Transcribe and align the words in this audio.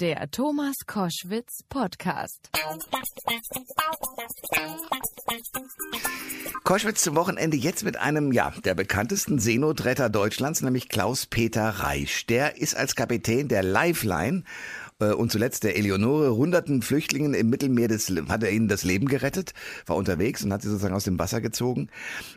Der 0.00 0.30
Thomas 0.30 0.76
Koschwitz 0.86 1.64
Podcast. 1.68 2.50
Koschwitz 6.62 7.02
zum 7.02 7.16
Wochenende 7.16 7.56
jetzt 7.56 7.82
mit 7.82 7.96
einem, 7.96 8.30
ja, 8.30 8.52
der 8.64 8.76
bekanntesten 8.76 9.40
Seenotretter 9.40 10.08
Deutschlands, 10.08 10.62
nämlich 10.62 10.88
Klaus-Peter 10.88 11.68
Reisch. 11.68 12.26
Der 12.26 12.58
ist 12.58 12.76
als 12.76 12.94
Kapitän 12.94 13.48
der 13.48 13.64
Lifeline 13.64 14.44
und 15.06 15.30
zuletzt 15.30 15.62
der 15.62 15.76
Eleonore 15.76 16.34
hunderten 16.34 16.82
Flüchtlingen 16.82 17.32
im 17.34 17.48
Mittelmeer 17.50 17.86
des, 17.86 18.12
hat 18.28 18.42
er 18.42 18.50
ihnen 18.50 18.66
das 18.66 18.82
Leben 18.82 19.06
gerettet, 19.06 19.54
war 19.86 19.94
unterwegs 19.94 20.42
und 20.42 20.52
hat 20.52 20.62
sie 20.62 20.68
sozusagen 20.68 20.94
aus 20.94 21.04
dem 21.04 21.18
Wasser 21.18 21.40
gezogen. 21.40 21.88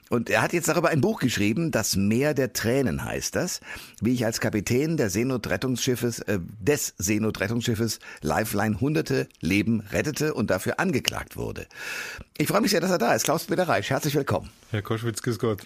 Und 0.10 0.30
er 0.30 0.44
hat 0.44 0.54
jetzt 0.54 0.68
darüber 0.68 0.90
ein 0.90 1.02
Buch 1.02 1.20
geschrieben, 1.20 1.72
Das 1.72 1.96
Meer 1.96 2.36
der 2.36 2.54
Tränen 2.54 3.04
heißt 3.04 3.36
das, 3.36 3.62
wie 4.00 4.14
ich 4.14 4.26
als 4.26 4.40
Kapitän 4.40 4.96
der 4.96 5.10
Seenotrettungsschiffes, 5.10 6.20
äh, 6.20 6.40
des 6.60 6.94
Seenotrettungsschiffes 7.00 8.00
Lifeline 8.22 8.80
hunderte 8.80 9.28
Leben 9.40 9.82
rettete 9.82 10.36
und 10.36 10.52
dafür 10.52 10.80
angeklagt 10.80 11.38
wurde. 11.38 11.66
Ich 12.38 12.48
freue 12.48 12.62
mich 12.62 12.72
sehr, 12.72 12.82
dass 12.82 12.92
er 12.92 13.00
da 13.00 13.16
ist. 13.16 13.24
Klaus-Peter 13.24 13.68
Reich, 13.68 13.90
herzlich 13.90 14.14
willkommen. 14.14 14.50
Herr 14.70 14.84
Koschwitz, 14.84 15.24
grüß 15.24 15.40
Gott. 15.40 15.64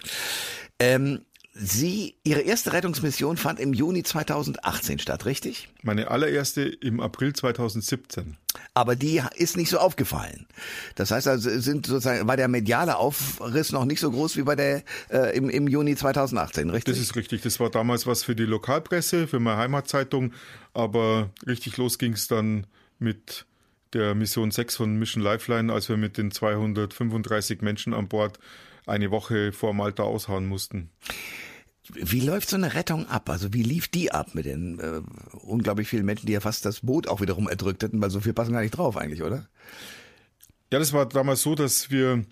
Ähm, 0.78 1.20
Sie, 1.58 2.16
Ihre 2.22 2.40
erste 2.40 2.74
Rettungsmission 2.74 3.38
fand 3.38 3.60
im 3.60 3.72
Juni 3.72 4.02
2018 4.02 4.98
statt, 4.98 5.24
richtig? 5.24 5.70
Meine 5.82 6.10
allererste 6.10 6.62
im 6.62 7.00
April 7.00 7.32
2017. 7.32 8.36
Aber 8.74 8.94
die 8.94 9.22
ist 9.36 9.56
nicht 9.56 9.70
so 9.70 9.78
aufgefallen. 9.78 10.46
Das 10.96 11.10
heißt 11.10 11.26
also, 11.26 11.48
sind 11.58 11.86
sozusagen, 11.86 12.28
war 12.28 12.36
der 12.36 12.48
mediale 12.48 12.98
Aufriss 12.98 13.72
noch 13.72 13.86
nicht 13.86 14.00
so 14.00 14.10
groß 14.10 14.36
wie 14.36 14.42
bei 14.42 14.54
der 14.54 14.82
äh, 15.08 15.34
im, 15.34 15.48
im 15.48 15.66
Juni 15.66 15.96
2018, 15.96 16.68
richtig? 16.68 16.94
Das 16.94 17.02
ist 17.02 17.16
richtig. 17.16 17.40
Das 17.40 17.58
war 17.58 17.70
damals 17.70 18.06
was 18.06 18.22
für 18.22 18.36
die 18.36 18.44
Lokalpresse, 18.44 19.26
für 19.26 19.40
meine 19.40 19.56
Heimatzeitung. 19.56 20.34
Aber 20.74 21.30
richtig 21.46 21.78
los 21.78 21.98
ging 21.98 22.12
es 22.12 22.28
dann 22.28 22.66
mit 22.98 23.46
der 23.94 24.14
Mission 24.14 24.50
6 24.50 24.76
von 24.76 24.96
Mission 24.96 25.22
Lifeline, 25.22 25.72
als 25.72 25.88
wir 25.88 25.96
mit 25.96 26.18
den 26.18 26.30
235 26.30 27.62
Menschen 27.62 27.94
an 27.94 28.08
Bord 28.08 28.38
eine 28.86 29.10
Woche 29.10 29.52
vor 29.52 29.74
Malta 29.74 30.04
aushauen 30.04 30.46
mussten. 30.46 30.90
Wie 31.92 32.20
läuft 32.20 32.48
so 32.48 32.56
eine 32.56 32.74
Rettung 32.74 33.06
ab? 33.06 33.30
Also 33.30 33.52
wie 33.52 33.62
lief 33.62 33.88
die 33.88 34.10
ab 34.10 34.34
mit 34.34 34.46
den 34.46 34.80
äh, 34.80 35.02
unglaublich 35.32 35.88
vielen 35.88 36.04
Menschen, 36.04 36.26
die 36.26 36.32
ja 36.32 36.40
fast 36.40 36.64
das 36.64 36.80
Boot 36.80 37.06
auch 37.06 37.20
wiederum 37.20 37.48
erdrückt 37.48 37.82
hätten, 37.82 38.00
weil 38.00 38.10
so 38.10 38.20
viel 38.20 38.32
passen 38.32 38.52
gar 38.52 38.62
nicht 38.62 38.76
drauf 38.76 38.96
eigentlich, 38.96 39.22
oder? 39.22 39.48
Ja, 40.72 40.80
das 40.80 40.92
war 40.92 41.06
damals 41.06 41.42
so, 41.42 41.54
dass 41.54 41.90
wir 41.90 42.24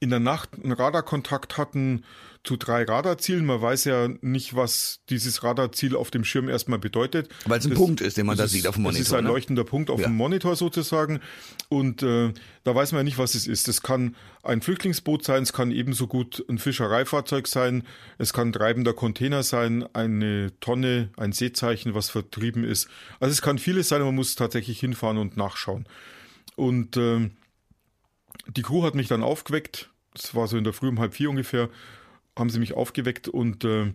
in 0.00 0.10
der 0.10 0.20
Nacht 0.20 0.50
einen 0.54 0.72
Radarkontakt 0.72 1.58
hatten 1.58 2.04
zu 2.44 2.56
drei 2.56 2.84
Radarzielen. 2.84 3.44
Man 3.44 3.60
weiß 3.60 3.84
ja 3.84 4.08
nicht, 4.20 4.54
was 4.54 5.00
dieses 5.10 5.42
Radarziel 5.42 5.96
auf 5.96 6.10
dem 6.10 6.24
Schirm 6.24 6.48
erstmal 6.48 6.78
bedeutet. 6.78 7.28
Weil 7.46 7.58
es 7.58 7.66
ein 7.66 7.70
das, 7.70 7.78
Punkt 7.78 8.00
ist, 8.00 8.16
den 8.16 8.26
man 8.26 8.36
da 8.36 8.46
sieht 8.46 8.66
auf 8.66 8.76
dem 8.76 8.84
Monitor. 8.84 9.02
Es 9.02 9.08
ist 9.08 9.12
ein 9.12 9.24
ne? 9.24 9.30
leuchtender 9.30 9.64
Punkt 9.64 9.90
auf 9.90 10.00
ja. 10.00 10.06
dem 10.06 10.16
Monitor 10.16 10.56
sozusagen. 10.56 11.20
Und 11.68 12.02
äh, 12.02 12.32
da 12.64 12.74
weiß 12.74 12.92
man 12.92 13.00
ja 13.00 13.04
nicht, 13.04 13.18
was 13.18 13.34
es 13.34 13.46
ist. 13.46 13.68
Es 13.68 13.82
kann 13.82 14.16
ein 14.42 14.62
Flüchtlingsboot 14.62 15.24
sein, 15.24 15.42
es 15.42 15.52
kann 15.52 15.70
ebenso 15.72 16.06
gut 16.06 16.44
ein 16.48 16.58
Fischereifahrzeug 16.58 17.46
sein, 17.48 17.82
es 18.16 18.32
kann 18.32 18.52
treibender 18.52 18.94
Container 18.94 19.42
sein, 19.42 19.84
eine 19.92 20.52
Tonne, 20.60 21.10
ein 21.16 21.32
Seezeichen, 21.32 21.94
was 21.94 22.08
vertrieben 22.08 22.64
ist. 22.64 22.88
Also 23.20 23.32
es 23.32 23.42
kann 23.42 23.58
vieles 23.58 23.88
sein, 23.88 24.00
man 24.02 24.14
muss 24.14 24.36
tatsächlich 24.36 24.80
hinfahren 24.80 25.18
und 25.18 25.36
nachschauen. 25.36 25.86
Und 26.56 26.96
äh, 26.96 27.30
die 28.46 28.62
Crew 28.62 28.84
hat 28.84 28.94
mich 28.94 29.08
dann 29.08 29.22
aufgeweckt. 29.22 29.90
Das 30.14 30.34
war 30.34 30.48
so 30.48 30.56
in 30.56 30.64
der 30.64 30.72
Früh 30.72 30.88
um 30.88 30.98
halb 30.98 31.14
vier 31.14 31.30
ungefähr 31.30 31.68
haben 32.38 32.50
sie 32.50 32.60
mich 32.60 32.74
aufgeweckt 32.74 33.28
und 33.28 33.64
äh, 33.64 33.92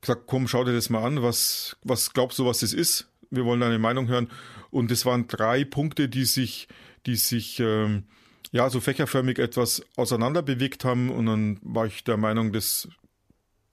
gesagt, 0.00 0.22
komm, 0.26 0.48
schau 0.48 0.64
dir 0.64 0.72
das 0.72 0.90
mal 0.90 1.04
an, 1.04 1.22
was, 1.22 1.76
was 1.82 2.12
glaubst 2.12 2.38
du, 2.38 2.46
was 2.46 2.60
das 2.60 2.72
ist? 2.72 3.08
Wir 3.30 3.44
wollen 3.44 3.60
deine 3.60 3.78
Meinung 3.78 4.08
hören. 4.08 4.30
Und 4.70 4.90
es 4.90 5.04
waren 5.04 5.26
drei 5.26 5.64
Punkte, 5.64 6.08
die 6.08 6.24
sich, 6.24 6.68
die 7.06 7.16
sich 7.16 7.60
ähm, 7.60 8.04
ja 8.52 8.70
so 8.70 8.80
fächerförmig 8.80 9.38
etwas 9.38 9.82
auseinander 9.96 10.42
bewegt 10.42 10.84
haben. 10.84 11.10
Und 11.10 11.26
dann 11.26 11.58
war 11.62 11.86
ich 11.86 12.04
der 12.04 12.16
Meinung, 12.16 12.52
das 12.52 12.88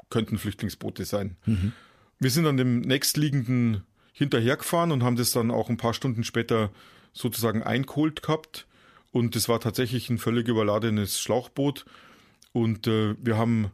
könnten 0.09 0.38
Flüchtlingsboote 0.38 1.06
sein. 1.06 1.38
Mhm. 1.46 1.74
Wir 2.19 2.30
sind 2.30 2.46
an 2.46 2.58
dem 2.58 2.81
nächstliegenden 2.81 3.84
hinterhergefahren 4.14 4.91
und 4.91 5.03
haben 5.03 5.16
das 5.16 5.31
dann 5.31 5.52
auch 5.52 5.69
ein 5.69 5.78
paar 5.78 5.94
Stunden 5.94 6.24
später 6.24 6.72
sozusagen 7.14 7.64
eingeholt 7.64 8.22
gehabt. 8.22 8.68
Und 9.11 9.35
es 9.35 9.49
war 9.49 9.59
tatsächlich 9.59 10.09
ein 10.09 10.17
völlig 10.17 10.47
überladenes 10.47 11.19
Schlauchboot. 11.19 11.85
Und 12.53 12.88
äh, 12.88 13.16
wir 13.22 13.38
haben 13.38 13.72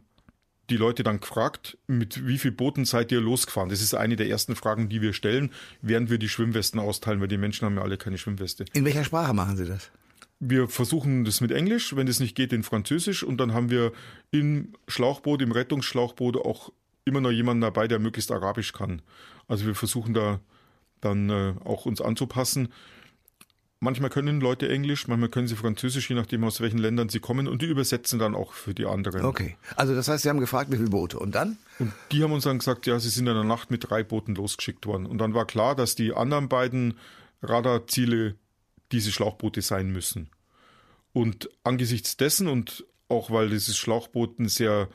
die 0.70 0.76
Leute 0.76 1.02
dann 1.02 1.20
gefragt, 1.20 1.78
mit 1.86 2.26
wie 2.26 2.38
viel 2.38 2.50
Booten 2.50 2.84
seid 2.84 3.10
ihr 3.10 3.20
losgefahren? 3.20 3.70
Das 3.70 3.80
ist 3.80 3.94
eine 3.94 4.16
der 4.16 4.28
ersten 4.28 4.54
Fragen, 4.54 4.88
die 4.88 5.00
wir 5.00 5.12
stellen, 5.12 5.50
während 5.80 6.10
wir 6.10 6.18
die 6.18 6.28
Schwimmwesten 6.28 6.78
austeilen, 6.78 7.20
weil 7.20 7.28
die 7.28 7.38
Menschen 7.38 7.64
haben 7.64 7.76
ja 7.76 7.82
alle 7.82 7.96
keine 7.96 8.18
Schwimmweste. 8.18 8.66
In 8.74 8.84
welcher 8.84 9.04
Sprache 9.04 9.32
machen 9.32 9.56
Sie 9.56 9.64
das? 9.64 9.90
Wir 10.40 10.68
versuchen 10.68 11.24
das 11.24 11.40
mit 11.40 11.50
Englisch, 11.50 11.96
wenn 11.96 12.06
es 12.06 12.20
nicht 12.20 12.36
geht, 12.36 12.52
in 12.52 12.62
Französisch. 12.62 13.22
Und 13.22 13.38
dann 13.38 13.54
haben 13.54 13.70
wir 13.70 13.92
im 14.30 14.74
Schlauchboot, 14.86 15.42
im 15.42 15.52
Rettungsschlauchboot 15.52 16.36
auch 16.36 16.70
immer 17.04 17.20
noch 17.20 17.30
jemanden 17.30 17.62
dabei, 17.62 17.88
der 17.88 17.98
möglichst 17.98 18.30
Arabisch 18.30 18.72
kann. 18.72 19.02
Also 19.48 19.66
wir 19.66 19.74
versuchen 19.74 20.14
da 20.14 20.40
dann 21.00 21.30
äh, 21.30 21.54
auch 21.64 21.86
uns 21.86 22.00
anzupassen. 22.00 22.68
Manchmal 23.80 24.10
können 24.10 24.40
Leute 24.40 24.68
Englisch, 24.68 25.06
manchmal 25.06 25.28
können 25.28 25.46
sie 25.46 25.54
Französisch, 25.54 26.10
je 26.10 26.16
nachdem 26.16 26.42
aus 26.42 26.60
welchen 26.60 26.78
Ländern 26.78 27.08
sie 27.08 27.20
kommen 27.20 27.46
und 27.46 27.62
die 27.62 27.66
übersetzen 27.66 28.18
dann 28.18 28.34
auch 28.34 28.52
für 28.52 28.74
die 28.74 28.86
anderen. 28.86 29.24
Okay, 29.24 29.56
also 29.76 29.94
das 29.94 30.08
heißt, 30.08 30.24
sie 30.24 30.28
haben 30.28 30.40
gefragt, 30.40 30.72
wie 30.72 30.76
viele 30.76 30.90
Boote 30.90 31.18
und 31.18 31.36
dann? 31.36 31.58
Und 31.78 31.92
die 32.10 32.24
haben 32.24 32.32
uns 32.32 32.42
dann 32.42 32.58
gesagt, 32.58 32.86
ja, 32.86 32.98
sie 32.98 33.08
sind 33.08 33.28
in 33.28 33.34
der 33.34 33.44
Nacht 33.44 33.70
mit 33.70 33.88
drei 33.88 34.02
Booten 34.02 34.34
losgeschickt 34.34 34.86
worden. 34.86 35.06
Und 35.06 35.18
dann 35.18 35.32
war 35.32 35.46
klar, 35.46 35.76
dass 35.76 35.94
die 35.94 36.12
anderen 36.12 36.48
beiden 36.48 36.94
Radarziele 37.40 38.34
diese 38.90 39.12
Schlauchboote 39.12 39.62
sein 39.62 39.90
müssen. 39.90 40.30
Und 41.12 41.48
angesichts 41.62 42.16
dessen 42.16 42.48
und 42.48 42.84
auch 43.08 43.30
weil 43.30 43.48
dieses 43.48 43.76
Schlauchboot 43.76 44.40
einen 44.40 44.48
sehr 44.48 44.88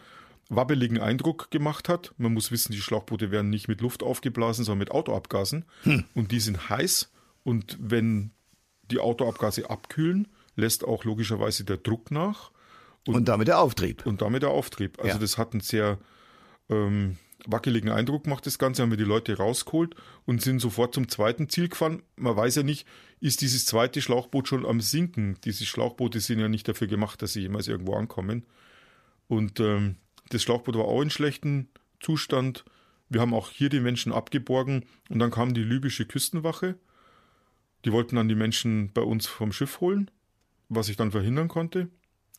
wabbeligen 0.50 1.00
Eindruck 1.00 1.52
gemacht 1.52 1.88
hat, 1.88 2.14
man 2.18 2.34
muss 2.34 2.52
wissen, 2.52 2.74
die 2.74 2.82
Schlauchboote 2.82 3.32
werden 3.32 3.50
nicht 3.50 3.70
mit 3.70 3.80
Luft 3.80 4.04
aufgeblasen, 4.04 4.66
sondern 4.66 4.80
mit 4.80 4.92
Autoabgasen. 4.92 5.66
Hm. 5.84 6.04
Und 6.14 6.32
die 6.32 6.42
sind 6.42 6.70
heiß. 6.70 7.12
Und 7.44 7.78
wenn 7.80 8.32
die 8.92 9.00
Autoabgase 9.00 9.70
abkühlen, 9.70 10.28
lässt 10.56 10.84
auch 10.84 11.04
logischerweise 11.04 11.64
der 11.64 11.78
Druck 11.78 12.12
nach. 12.12 12.52
Und, 13.08 13.16
und 13.16 13.28
damit 13.28 13.48
der 13.48 13.60
Auftrieb. 13.60 14.06
Und 14.06 14.22
damit 14.22 14.44
der 14.44 14.50
Auftrieb. 14.50 15.00
Also 15.00 15.16
ja. 15.16 15.18
das 15.18 15.38
hat 15.38 15.54
einen 15.54 15.62
sehr 15.62 15.98
ähm, 16.70 17.18
wackeligen 17.46 17.90
Eindruck 17.90 18.24
gemacht, 18.24 18.46
das 18.46 18.58
Ganze, 18.60 18.82
haben 18.82 18.92
wir 18.92 18.98
die 18.98 19.04
Leute 19.04 19.38
rausgeholt 19.38 19.96
und 20.26 20.42
sind 20.42 20.60
sofort 20.60 20.94
zum 20.94 21.10
zweiten 21.10 21.50
Ziel 21.50 21.70
gefahren. 21.70 22.04
Man 22.16 22.36
weiß 22.36 22.56
ja 22.56 22.64
nicht, 22.64 22.88
ist 23.20 23.42
dieses 23.42 23.66
zweite 23.66 24.02
Schlauchboot 24.02 24.48
schon 24.48 24.66
am 24.66 24.82
Sinken? 24.82 25.38
Diese 25.44 25.66
Schlauchboote 25.66 26.20
sind 26.20 26.40
ja 26.40 26.48
nicht 26.48 26.68
dafür 26.68 26.88
gemacht, 26.88 27.22
dass 27.22 27.34
sie 27.34 27.42
jemals 27.42 27.68
irgendwo 27.68 27.96
ankommen. 27.96 28.46
Und 29.28 29.60
ähm, 29.60 29.96
das 30.30 30.44
Schlauchboot 30.44 30.76
war 30.76 30.86
auch 30.86 31.02
in 31.02 31.10
schlechtem 31.10 31.68
Zustand. 32.00 32.64
Wir 33.10 33.22
haben 33.22 33.34
auch 33.34 33.50
hier 33.50 33.70
die 33.70 33.80
Menschen 33.80 34.12
abgeborgen 34.12 34.86
und 35.10 35.20
dann 35.20 35.32
kam 35.32 35.54
die 35.54 35.64
libysche 35.64 36.06
Küstenwache 36.06 36.76
die 37.86 37.92
wollten 37.92 38.16
dann 38.16 38.30
die 38.30 38.36
Menschen 38.36 38.92
bei 38.94 39.02
uns 39.02 39.28
vom 39.28 39.52
Schiff 39.52 39.82
holen, 39.82 40.10
was 40.70 40.90
ich 40.90 40.98
dann 40.98 41.12
verhindern 41.12 41.48
konnte. 41.48 41.90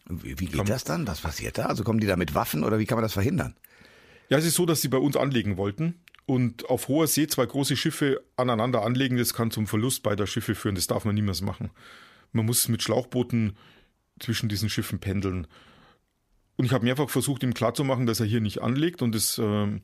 Wie, 0.07 0.39
wie 0.39 0.47
geht 0.47 0.57
kann 0.57 0.67
das 0.67 0.85
dann? 0.85 1.07
Was 1.07 1.21
passiert 1.21 1.59
da? 1.59 1.67
Also 1.67 1.85
kommen 1.85 2.01
die 2.01 2.07
da 2.07 2.17
mit 2.17 2.35
Waffen 2.35 2.65
oder 2.65 2.79
wie 2.79 2.87
kann 2.87 2.97
man 2.97 3.03
das 3.03 3.15
verhindern? 3.15 3.55
Ja, 4.29 4.39
es 4.39 4.47
ist 4.47 4.55
so, 4.55 4.67
dass 4.67 4.81
sie 4.83 4.89
bei 4.89 4.99
uns 4.99 5.17
anlegen 5.17 5.57
wollten 5.57 6.01
und 6.27 6.69
auf 6.69 6.89
hoher 6.89 7.07
See 7.07 7.27
zwei 7.27 7.47
große 7.47 7.77
Schiffe 7.77 8.23
aneinander 8.37 8.83
anlegen. 8.83 9.17
Das 9.17 9.35
kann 9.35 9.51
zum 9.51 9.67
Verlust 9.67 10.03
beider 10.03 10.27
Schiffe 10.27 10.55
führen. 10.55 10.75
Das 10.75 10.87
darf 10.87 11.05
man 11.05 11.15
niemals 11.15 11.43
machen. 11.43 11.71
Man 12.33 12.47
muss 12.47 12.69
mit 12.69 12.83
Schlauchbooten 12.83 13.57
zwischen 14.19 14.49
diesen 14.49 14.69
Schiffen 14.69 14.99
pendeln. 14.99 15.47
Und 16.57 16.65
ich 16.65 16.73
habe 16.73 16.85
mehrfach 16.85 17.11
versucht, 17.11 17.43
ihm 17.43 17.55
klarzumachen, 17.55 18.07
dass 18.07 18.21
er 18.21 18.27
hier 18.27 18.41
nicht 18.41 18.63
anlegt. 18.63 19.03
Und 19.03 19.15
das 19.15 19.39
äh, 19.39 19.81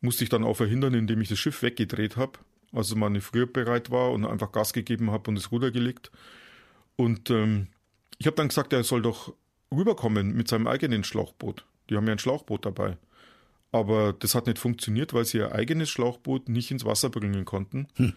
musste 0.00 0.24
ich 0.24 0.30
dann 0.30 0.44
auch 0.44 0.56
verhindern, 0.56 0.94
indem 0.94 1.20
ich 1.20 1.28
das 1.28 1.38
Schiff 1.38 1.62
weggedreht 1.62 2.16
habe 2.16 2.38
also 2.72 2.96
manövrierbereit 2.96 3.90
war 3.90 4.12
und 4.12 4.24
einfach 4.24 4.52
Gas 4.52 4.72
gegeben 4.72 5.10
habe 5.10 5.30
und 5.30 5.36
das 5.36 5.52
Ruder 5.52 5.70
gelegt. 5.70 6.10
Und 6.96 7.30
ähm, 7.30 7.68
ich 8.18 8.26
habe 8.26 8.36
dann 8.36 8.48
gesagt, 8.48 8.72
er 8.72 8.84
soll 8.84 9.02
doch 9.02 9.34
rüberkommen 9.70 10.34
mit 10.34 10.48
seinem 10.48 10.66
eigenen 10.66 11.04
Schlauchboot. 11.04 11.64
Die 11.90 11.96
haben 11.96 12.06
ja 12.06 12.12
ein 12.12 12.18
Schlauchboot 12.18 12.64
dabei. 12.64 12.96
Aber 13.72 14.12
das 14.12 14.34
hat 14.34 14.46
nicht 14.46 14.58
funktioniert, 14.58 15.14
weil 15.14 15.24
sie 15.24 15.38
ihr 15.38 15.52
eigenes 15.52 15.88
Schlauchboot 15.90 16.48
nicht 16.48 16.70
ins 16.70 16.84
Wasser 16.84 17.08
bringen 17.08 17.44
konnten. 17.44 17.88
Hm. 17.96 18.12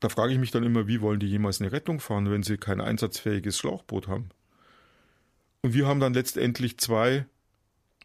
Da 0.00 0.08
frage 0.08 0.32
ich 0.32 0.38
mich 0.38 0.50
dann 0.50 0.64
immer, 0.64 0.86
wie 0.86 1.00
wollen 1.00 1.20
die 1.20 1.28
jemals 1.28 1.60
eine 1.60 1.72
Rettung 1.72 2.00
fahren, 2.00 2.30
wenn 2.30 2.42
sie 2.42 2.56
kein 2.56 2.80
einsatzfähiges 2.80 3.56
Schlauchboot 3.56 4.08
haben? 4.08 4.30
Und 5.62 5.74
wir 5.74 5.86
haben 5.86 6.00
dann 6.00 6.12
letztendlich 6.12 6.78
zwei 6.78 7.24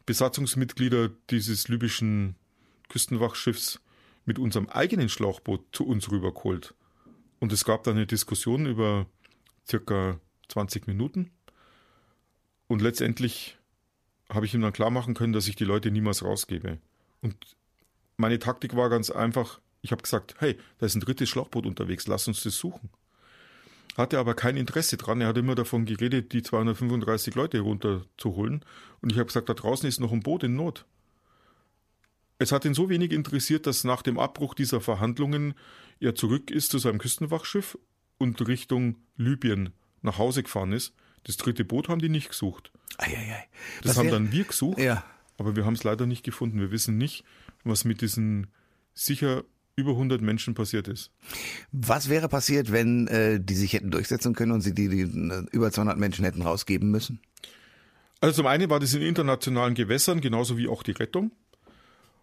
Besatzungsmitglieder 0.05 1.09
dieses 1.29 1.67
libyschen 1.67 2.35
Küstenwachschiffs 2.87 3.81
mit 4.27 4.37
unserem 4.39 4.67
eigenen 4.67 5.07
Schlauchboot 5.09 5.61
zu 5.71 5.87
uns 5.87 6.11
rübergeholt. 6.11 6.75
Und 7.39 7.53
es 7.53 7.63
gab 7.63 7.83
dann 7.83 7.95
eine 7.95 8.05
Diskussion 8.05 8.65
über 8.65 9.07
circa 9.65 10.19
20 10.49 10.85
Minuten. 10.85 11.31
Und 12.67 12.81
letztendlich 12.81 13.57
habe 14.29 14.45
ich 14.45 14.53
ihm 14.53 14.61
dann 14.61 14.73
klar 14.73 14.91
machen 14.91 15.13
können, 15.13 15.31
dass 15.31 15.47
ich 15.47 15.55
die 15.55 15.63
Leute 15.63 15.91
niemals 15.91 16.23
rausgebe. 16.23 16.77
Und 17.21 17.35
meine 18.17 18.37
Taktik 18.37 18.75
war 18.75 18.89
ganz 18.89 19.09
einfach, 19.09 19.61
Ich 19.81 19.91
habe 19.91 20.01
gesagt, 20.01 20.35
hey, 20.39 20.57
da 20.79 20.87
ist 20.87 20.95
ein 20.95 21.01
drittes 21.01 21.29
Schlauchboot 21.29 21.65
unterwegs, 21.65 22.07
lass 22.07 22.27
uns 22.27 22.43
das 22.43 22.57
suchen. 22.57 22.89
Hatte 23.95 24.19
aber 24.19 24.33
kein 24.33 24.57
Interesse 24.57 24.97
dran. 24.97 25.21
Er 25.21 25.29
hat 25.29 25.37
immer 25.37 25.55
davon 25.55 25.85
geredet, 25.85 26.33
die 26.33 26.43
235 26.43 27.33
Leute 27.35 27.61
runterzuholen. 27.61 28.65
Und 29.01 29.11
ich 29.11 29.17
habe 29.17 29.27
gesagt, 29.27 29.47
da 29.47 29.53
draußen 29.53 29.87
ist 29.87 30.01
noch 30.01 30.11
ein 30.11 30.21
Boot 30.21 30.43
in 30.43 30.55
Not. 30.55 30.85
Es 32.39 32.51
hat 32.51 32.65
ihn 32.65 32.73
so 32.73 32.89
wenig 32.89 33.11
interessiert, 33.11 33.65
dass 33.65 33.83
nach 33.83 34.01
dem 34.01 34.19
Abbruch 34.19 34.53
dieser 34.53 34.79
Verhandlungen 34.81 35.53
er 35.99 36.13
zurück 36.15 36.51
ist 36.51 36.69
zu 36.71 36.77
seinem 36.77 36.99
Küstenwachschiff 36.99 37.77
und 38.19 38.47
Richtung 38.47 38.97
Libyen 39.15 39.71
nach 40.03 40.17
Hause 40.19 40.43
gefahren 40.43 40.71
ist. 40.71 40.93
Das 41.23 41.37
dritte 41.37 41.65
Boot 41.65 41.89
haben 41.89 41.99
die 41.99 42.09
nicht 42.09 42.29
gesucht. 42.29 42.71
Eieiei. 42.97 43.45
Das 43.81 43.91
Was 43.91 43.97
haben 43.97 44.05
wär- 44.05 44.13
dann 44.13 44.31
wir 44.31 44.43
gesucht, 44.43 44.79
Ja. 44.79 45.03
aber 45.37 45.55
wir 45.55 45.65
haben 45.65 45.73
es 45.73 45.83
leider 45.83 46.05
nicht 46.05 46.23
gefunden. 46.23 46.59
Wir 46.59 46.71
wissen 46.71 46.97
nicht, 46.97 47.23
was 47.63 47.85
mit 47.85 48.01
diesen 48.01 48.47
sicher 48.93 49.43
über 49.75 49.91
100 49.91 50.21
Menschen 50.21 50.53
passiert 50.55 50.87
ist. 50.87 51.11
Was 51.71 52.09
wäre 52.09 52.29
passiert, 52.29 52.71
wenn 52.71 53.07
äh, 53.07 53.39
die 53.39 53.53
sich 53.55 53.73
hätten 53.73 53.91
durchsetzen 53.91 54.33
können 54.33 54.51
und 54.51 54.61
sie 54.61 54.73
die, 54.73 54.89
die 54.89 55.01
äh, 55.01 55.45
über 55.51 55.71
200 55.71 55.97
Menschen 55.97 56.25
hätten 56.25 56.41
rausgeben 56.43 56.89
müssen? 56.89 57.19
Also 58.21 58.37
zum 58.37 58.47
einen 58.47 58.69
war 58.69 58.79
das 58.79 58.93
in 58.95 59.03
internationalen 59.03 59.75
Gewässern, 59.75 60.21
genauso 60.21 60.57
wie 60.57 60.67
auch 60.67 60.81
die 60.81 60.91
Rettung. 60.91 61.31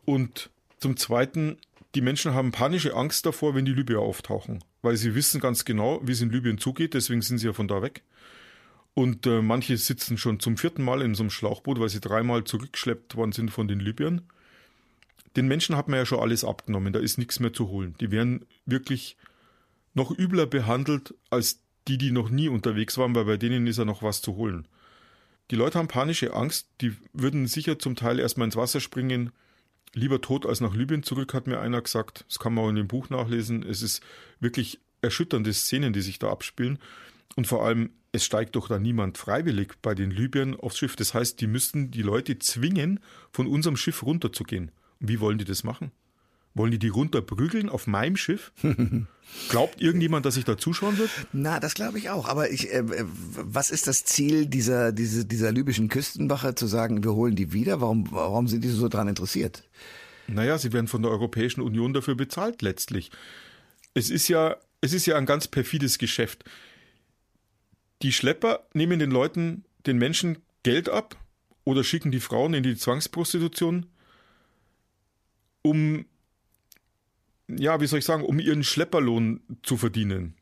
Und 0.05 0.51
zum 0.79 0.97
zweiten, 0.97 1.59
die 1.95 2.01
Menschen 2.01 2.35
haben 2.35 2.53
panische 2.53 2.95
Angst 2.95 3.27
davor, 3.27 3.55
wenn 3.55 3.65
die 3.65 3.73
Libyer 3.73 4.01
auftauchen, 4.01 4.63
weil 4.83 4.97
sie 4.97 5.15
wissen 5.15 5.41
ganz 5.41 5.65
genau, 5.65 6.01
wie 6.03 6.13
es 6.13 6.21
in 6.21 6.31
Libyen 6.31 6.59
zugeht, 6.59 6.95
deswegen 6.95 7.23
sind 7.23 7.39
sie 7.39 7.47
ja 7.47 7.53
von 7.53 7.69
da 7.69 7.83
weg. 7.83 8.03
Und 8.95 9.27
äh, 9.27 9.43
manche 9.43 9.77
sitzen 9.77 10.19
schon 10.19 10.39
zum 10.39 10.57
vierten 10.57 10.85
Mal 10.85 11.03
in 11.03 11.15
so 11.15 11.25
einem 11.25 11.31
Schlauchboot, 11.31 11.81
weil 11.81 11.89
sie 11.89 12.01
dreimal 12.01 12.45
zurückgeschleppt 12.45 13.17
worden 13.17 13.33
sind 13.33 13.51
von 13.51 13.67
den 13.67 13.81
Libyern. 13.81 14.23
Den 15.37 15.49
Menschen 15.49 15.77
hat 15.77 15.89
man 15.89 15.99
ja 15.99 16.07
schon 16.07 16.21
alles 16.21 16.45
abgenommen, 16.45 16.93
da 16.93 17.01
ist 17.01 17.19
nichts 17.19 17.41
mehr 17.41 17.53
zu 17.53 17.69
holen. 17.69 17.97
Die 18.01 18.13
werden 18.13 18.47
wirklich 18.67 19.17
noch 19.95 20.17
übler 20.17 20.47
behandelt 20.47 21.15
als 21.31 21.61
die, 21.89 21.99
die 21.99 22.13
noch 22.13 22.31
nie 22.31 22.49
unterwegs 22.49 22.97
waren, 22.99 23.15
weil 23.15 23.25
bei 23.25 23.37
denen 23.37 23.67
ist 23.67 23.79
ja 23.79 23.85
noch 23.85 24.03
was 24.03 24.23
zu 24.23 24.37
holen. 24.37 24.69
Die 25.51 25.57
Leute 25.57 25.79
haben 25.79 25.89
panische 25.89 26.33
Angst, 26.33 26.69
die 26.81 26.97
würden 27.13 27.47
sicher 27.47 27.79
zum 27.79 27.97
Teil 27.97 28.19
erstmal 28.19 28.47
ins 28.47 28.57
Wasser 28.57 28.81
springen, 28.81 29.33
lieber 29.95 30.21
tot 30.21 30.47
als 30.47 30.61
nach 30.61 30.75
Libyen 30.75 31.03
zurück, 31.03 31.35
hat 31.35 31.47
mir 31.47 31.61
einer 31.61 31.81
gesagt. 31.81 32.25
Das 32.29 32.39
kann 32.39 32.55
man 32.55 32.65
auch 32.65 32.69
in 32.69 32.77
dem 32.77 32.89
Buch 32.89 33.11
nachlesen. 33.11 33.63
Es 33.63 33.83
ist 33.83 34.03
wirklich 34.41 34.81
erschütternde 35.01 35.53
Szenen, 35.53 35.93
die 35.93 36.03
sich 36.03 36.19
da 36.19 36.31
abspielen. 36.31 36.79
Und 37.37 37.47
vor 37.47 37.65
allem, 37.65 37.91
es 38.13 38.25
steigt 38.25 38.57
doch 38.57 38.69
da 38.69 38.79
niemand 38.79 39.19
freiwillig 39.19 39.75
bei 39.83 39.95
den 39.95 40.11
Libyern 40.11 40.55
aufs 40.55 40.79
Schiff. 40.79 40.97
Das 40.97 41.15
heißt, 41.15 41.41
die 41.41 41.47
müssten 41.47 41.91
die 41.91 42.03
Leute 42.03 42.39
zwingen, 42.39 43.01
von 43.33 43.47
unserem 43.47 43.77
Schiff 43.77 44.03
runterzugehen. 44.03 44.71
Und 45.01 45.09
wie 45.09 45.21
wollen 45.21 45.39
die 45.39 45.45
das 45.45 45.65
machen? 45.65 45.91
Wollen 46.55 46.71
die 46.71 46.79
die 46.79 46.89
runterprügeln 46.89 47.69
auf 47.69 47.89
meinem 47.89 48.17
Schiff? 48.17 48.53
Glaubt 49.49 49.81
irgendjemand, 49.81 50.25
dass 50.25 50.37
ich 50.37 50.45
da 50.45 50.57
zuschauen 50.57 50.99
wird? 50.99 51.11
Na, 51.33 51.59
das 51.59 51.75
glaube 51.75 51.99
ich 51.99 52.11
auch. 52.11 52.29
Aber 52.29 52.51
ich, 52.51 52.73
äh, 52.73 52.79
äh, 52.79 53.05
was 53.07 53.71
ist 53.71 53.89
das 53.89 54.05
Ziel 54.05 54.47
dieser, 54.47 54.93
diese, 54.93 55.25
dieser 55.25 55.51
libyschen 55.51 55.89
Küstenwache, 55.89 56.55
zu 56.55 56.67
sagen, 56.67 57.03
wir 57.03 57.15
holen 57.15 57.35
die 57.35 57.53
wieder? 57.53 57.81
Warum, 57.81 58.07
warum 58.13 58.47
sind 58.47 58.63
die 58.63 58.69
so 58.69 58.89
dran 58.89 59.09
interessiert? 59.09 59.65
Naja, 60.29 60.57
sie 60.59 60.73
werden 60.73 60.87
von 60.87 61.03
der 61.03 61.11
Europäischen 61.11 61.61
Union 61.61 61.93
dafür 61.93 62.15
bezahlt 62.15 62.63
letztlich. 62.63 63.11
Es 63.95 64.11
ist 64.11 64.29
ja, 64.29 64.57
es 64.81 64.93
ist 64.93 65.07
ja 65.07 65.17
ein 65.17 65.27
ganz 65.27 65.49
perfides 65.49 65.99
Geschäft. 65.99 66.45
Die 68.03 68.13
Schlepper 68.13 68.67
nehmen 68.75 68.99
den 69.01 69.11
Leuten, 69.11 69.65
den 69.87 69.99
Menschen 69.99 70.39
Geld 70.63 70.89
ab 70.89 71.17
oder 71.65 71.83
schicken 71.83 72.13
die 72.13 72.21
Frauen 72.21 72.55
in 72.55 72.63
die 72.63 72.77
Zwangsprostitution, 72.77 73.87
um, 75.63 76.05
ja, 77.49 77.81
wie 77.81 77.87
soll 77.87 77.99
ich 77.99 78.05
sagen, 78.05 78.25
um 78.25 78.39
ihren 78.39 78.65
Schlepperlohn 78.65 79.41
zu 79.63 79.77
verdienen. 79.77 80.37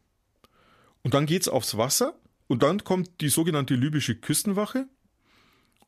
Und 1.03 1.15
dann 1.15 1.27
geht's 1.27 1.49
aufs 1.49 1.77
Wasser 1.77 2.15
und 2.47 2.63
dann 2.63 2.85
kommt 2.85 3.21
die 3.21 3.29
sogenannte 3.29 3.75
libysche 3.75 4.15
Küstenwache 4.15 4.89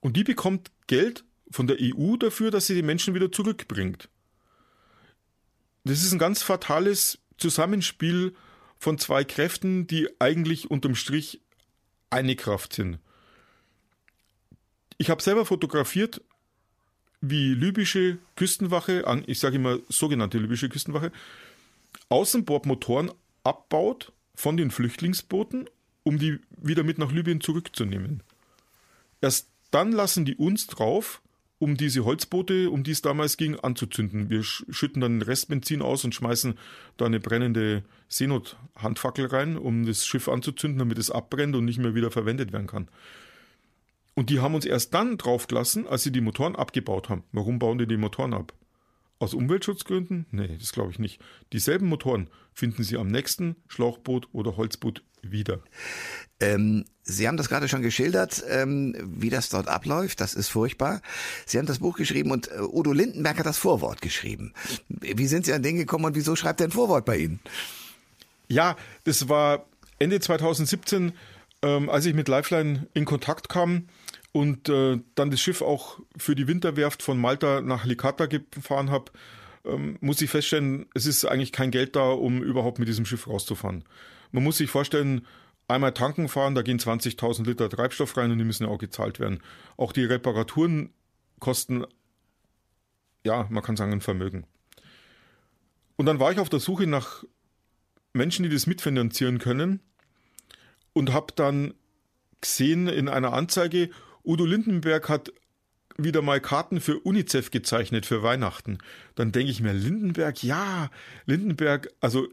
und 0.00 0.16
die 0.16 0.24
bekommt 0.24 0.70
Geld 0.86 1.24
von 1.50 1.66
der 1.66 1.76
EU 1.80 2.16
dafür, 2.16 2.50
dass 2.50 2.66
sie 2.66 2.74
die 2.74 2.82
Menschen 2.82 3.14
wieder 3.14 3.30
zurückbringt. 3.30 4.08
Das 5.84 6.02
ist 6.02 6.12
ein 6.12 6.18
ganz 6.18 6.42
fatales 6.42 7.18
Zusammenspiel 7.38 8.34
von 8.78 8.98
zwei 8.98 9.24
Kräften, 9.24 9.86
die 9.86 10.08
eigentlich 10.18 10.70
unterm 10.70 10.94
Strich 10.94 11.40
eine 12.10 12.36
Kraft 12.36 12.72
sind. 12.72 12.98
Ich 14.98 15.10
habe 15.10 15.22
selber 15.22 15.44
fotografiert, 15.44 16.22
wie 17.30 17.54
libysche 17.54 18.18
Küstenwache, 18.36 19.04
ich 19.26 19.38
sage 19.38 19.56
immer 19.56 19.78
sogenannte 19.88 20.38
libysche 20.38 20.68
Küstenwache, 20.68 21.12
Außenbordmotoren 22.08 23.10
abbaut 23.44 24.12
von 24.34 24.56
den 24.56 24.70
Flüchtlingsbooten, 24.70 25.68
um 26.02 26.18
die 26.18 26.38
wieder 26.56 26.82
mit 26.82 26.98
nach 26.98 27.12
Libyen 27.12 27.40
zurückzunehmen. 27.40 28.22
Erst 29.20 29.48
dann 29.70 29.92
lassen 29.92 30.24
die 30.24 30.36
uns 30.36 30.66
drauf, 30.66 31.22
um 31.58 31.76
diese 31.76 32.04
Holzboote, 32.04 32.68
um 32.68 32.82
die 32.82 32.90
es 32.90 33.00
damals 33.00 33.36
ging, 33.36 33.58
anzuzünden. 33.58 34.28
Wir 34.28 34.42
sch- 34.42 34.64
schütten 34.72 35.00
dann 35.00 35.22
Restbenzin 35.22 35.82
aus 35.82 36.04
und 36.04 36.14
schmeißen 36.14 36.58
da 36.96 37.06
eine 37.06 37.20
brennende 37.20 37.84
Seenothandfackel 38.08 39.26
rein, 39.26 39.56
um 39.56 39.86
das 39.86 40.04
Schiff 40.04 40.28
anzuzünden, 40.28 40.78
damit 40.78 40.98
es 40.98 41.10
abbrennt 41.10 41.56
und 41.56 41.64
nicht 41.64 41.78
mehr 41.78 41.94
wieder 41.94 42.10
verwendet 42.10 42.52
werden 42.52 42.66
kann. 42.66 42.88
Und 44.14 44.30
die 44.30 44.40
haben 44.40 44.54
uns 44.54 44.64
erst 44.64 44.94
dann 44.94 45.18
draufgelassen, 45.18 45.86
als 45.86 46.04
sie 46.04 46.12
die 46.12 46.20
Motoren 46.20 46.56
abgebaut 46.56 47.08
haben. 47.08 47.24
Warum 47.32 47.58
bauen 47.58 47.78
die 47.78 47.86
die 47.86 47.96
Motoren 47.96 48.32
ab? 48.32 48.52
Aus 49.18 49.34
Umweltschutzgründen? 49.34 50.26
Nee, 50.30 50.56
das 50.58 50.72
glaube 50.72 50.90
ich 50.90 50.98
nicht. 50.98 51.20
Dieselben 51.52 51.88
Motoren 51.88 52.28
finden 52.52 52.82
Sie 52.82 52.96
am 52.96 53.08
nächsten 53.08 53.56
Schlauchboot 53.68 54.28
oder 54.32 54.56
Holzboot 54.56 55.02
wieder. 55.22 55.60
Ähm, 56.40 56.84
Sie 57.02 57.26
haben 57.26 57.36
das 57.36 57.48
gerade 57.48 57.68
schon 57.68 57.82
geschildert, 57.82 58.44
ähm, 58.48 58.94
wie 59.00 59.30
das 59.30 59.48
dort 59.48 59.68
abläuft. 59.68 60.20
Das 60.20 60.34
ist 60.34 60.48
furchtbar. 60.48 61.00
Sie 61.46 61.58
haben 61.58 61.66
das 61.66 61.78
Buch 61.78 61.96
geschrieben 61.96 62.30
und 62.30 62.50
äh, 62.50 62.60
Udo 62.60 62.92
Lindenberg 62.92 63.38
hat 63.38 63.46
das 63.46 63.58
Vorwort 63.58 64.02
geschrieben. 64.02 64.52
Wie 64.88 65.26
sind 65.26 65.46
Sie 65.46 65.52
an 65.52 65.62
den 65.62 65.76
gekommen 65.76 66.04
und 66.04 66.14
wieso 66.14 66.36
schreibt 66.36 66.60
er 66.60 66.68
ein 66.68 66.72
Vorwort 66.72 67.04
bei 67.04 67.18
Ihnen? 67.18 67.40
Ja, 68.48 68.76
das 69.04 69.28
war 69.28 69.64
Ende 69.98 70.20
2017, 70.20 71.12
ähm, 71.62 71.88
als 71.88 72.04
ich 72.06 72.14
mit 72.14 72.28
Lifeline 72.28 72.86
in 72.94 73.04
Kontakt 73.04 73.48
kam 73.48 73.88
und 74.34 74.68
äh, 74.68 74.98
dann 75.14 75.30
das 75.30 75.40
Schiff 75.40 75.62
auch 75.62 76.00
für 76.16 76.34
die 76.34 76.48
Winterwerft 76.48 77.04
von 77.04 77.20
Malta 77.20 77.60
nach 77.60 77.84
Licata 77.84 78.26
gefahren 78.26 78.90
habe, 78.90 79.12
ähm, 79.64 79.96
muss 80.00 80.20
ich 80.20 80.28
feststellen, 80.28 80.86
es 80.92 81.06
ist 81.06 81.24
eigentlich 81.24 81.52
kein 81.52 81.70
Geld 81.70 81.94
da, 81.94 82.10
um 82.10 82.42
überhaupt 82.42 82.80
mit 82.80 82.88
diesem 82.88 83.06
Schiff 83.06 83.28
rauszufahren. 83.28 83.84
Man 84.32 84.42
muss 84.42 84.58
sich 84.58 84.68
vorstellen, 84.68 85.24
einmal 85.68 85.94
tanken 85.94 86.28
fahren, 86.28 86.56
da 86.56 86.62
gehen 86.62 86.80
20.000 86.80 87.44
Liter 87.46 87.70
Treibstoff 87.70 88.16
rein 88.16 88.32
und 88.32 88.38
die 88.38 88.44
müssen 88.44 88.64
ja 88.64 88.70
auch 88.70 88.78
gezahlt 88.78 89.20
werden. 89.20 89.40
Auch 89.76 89.92
die 89.92 90.04
Reparaturen 90.04 90.92
kosten, 91.38 91.84
ja, 93.24 93.46
man 93.50 93.62
kann 93.62 93.76
sagen, 93.76 93.92
ein 93.92 94.00
Vermögen. 94.00 94.48
Und 95.94 96.06
dann 96.06 96.18
war 96.18 96.32
ich 96.32 96.40
auf 96.40 96.48
der 96.48 96.58
Suche 96.58 96.88
nach 96.88 97.22
Menschen, 98.12 98.42
die 98.42 98.48
das 98.48 98.66
mitfinanzieren 98.66 99.38
können 99.38 99.78
und 100.92 101.12
habe 101.12 101.32
dann 101.36 101.74
gesehen 102.40 102.88
in 102.88 103.08
einer 103.08 103.32
Anzeige, 103.32 103.90
Udo 104.24 104.44
Lindenberg 104.44 105.08
hat 105.08 105.32
wieder 105.96 106.22
mal 106.22 106.40
Karten 106.40 106.80
für 106.80 106.98
UNICEF 106.98 107.50
gezeichnet 107.50 108.06
für 108.06 108.22
Weihnachten. 108.22 108.78
Dann 109.14 109.32
denke 109.32 109.50
ich 109.50 109.60
mir, 109.60 109.72
Lindenberg, 109.72 110.42
ja, 110.42 110.90
Lindenberg, 111.26 111.88
also 112.00 112.28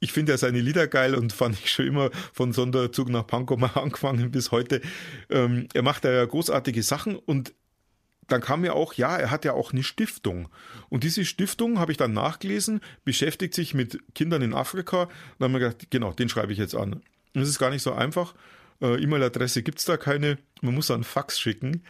ich 0.00 0.12
finde 0.12 0.32
ja 0.32 0.38
seine 0.38 0.60
Lieder 0.60 0.86
geil 0.86 1.14
und 1.14 1.32
fand 1.32 1.58
ich 1.58 1.70
schon 1.70 1.86
immer 1.86 2.10
von 2.32 2.52
Sonderzug 2.52 3.08
nach 3.08 3.26
Pankow 3.26 3.58
mal 3.58 3.70
angefangen 3.74 4.30
bis 4.30 4.50
heute. 4.50 4.80
Ähm, 5.30 5.68
er 5.74 5.82
macht 5.82 6.04
ja 6.04 6.24
großartige 6.24 6.82
Sachen 6.82 7.16
und 7.16 7.54
dann 8.28 8.42
kam 8.42 8.60
mir 8.60 8.74
auch, 8.74 8.92
ja, 8.94 9.16
er 9.16 9.30
hat 9.30 9.46
ja 9.46 9.54
auch 9.54 9.72
eine 9.72 9.82
Stiftung. 9.82 10.48
Und 10.90 11.02
diese 11.02 11.24
Stiftung, 11.24 11.78
habe 11.78 11.92
ich 11.92 11.98
dann 11.98 12.12
nachgelesen, 12.12 12.80
beschäftigt 13.04 13.54
sich 13.54 13.72
mit 13.72 13.98
Kindern 14.14 14.42
in 14.42 14.52
Afrika. 14.52 15.04
Und 15.04 15.10
dann 15.38 15.46
haben 15.46 15.52
wir 15.54 15.70
gedacht, 15.70 15.90
genau, 15.90 16.12
den 16.12 16.28
schreibe 16.28 16.52
ich 16.52 16.58
jetzt 16.58 16.74
an. 16.74 16.92
Und 16.92 17.02
das 17.34 17.48
ist 17.48 17.58
gar 17.58 17.70
nicht 17.70 17.82
so 17.82 17.92
einfach. 17.92 18.34
Äh, 18.80 19.02
E-Mail-Adresse 19.02 19.62
gibt's 19.62 19.84
da 19.84 19.96
keine. 19.96 20.38
Man 20.60 20.74
muss 20.74 20.88
da 20.88 20.94
einen 20.94 21.04
Fax 21.04 21.40
schicken. 21.40 21.82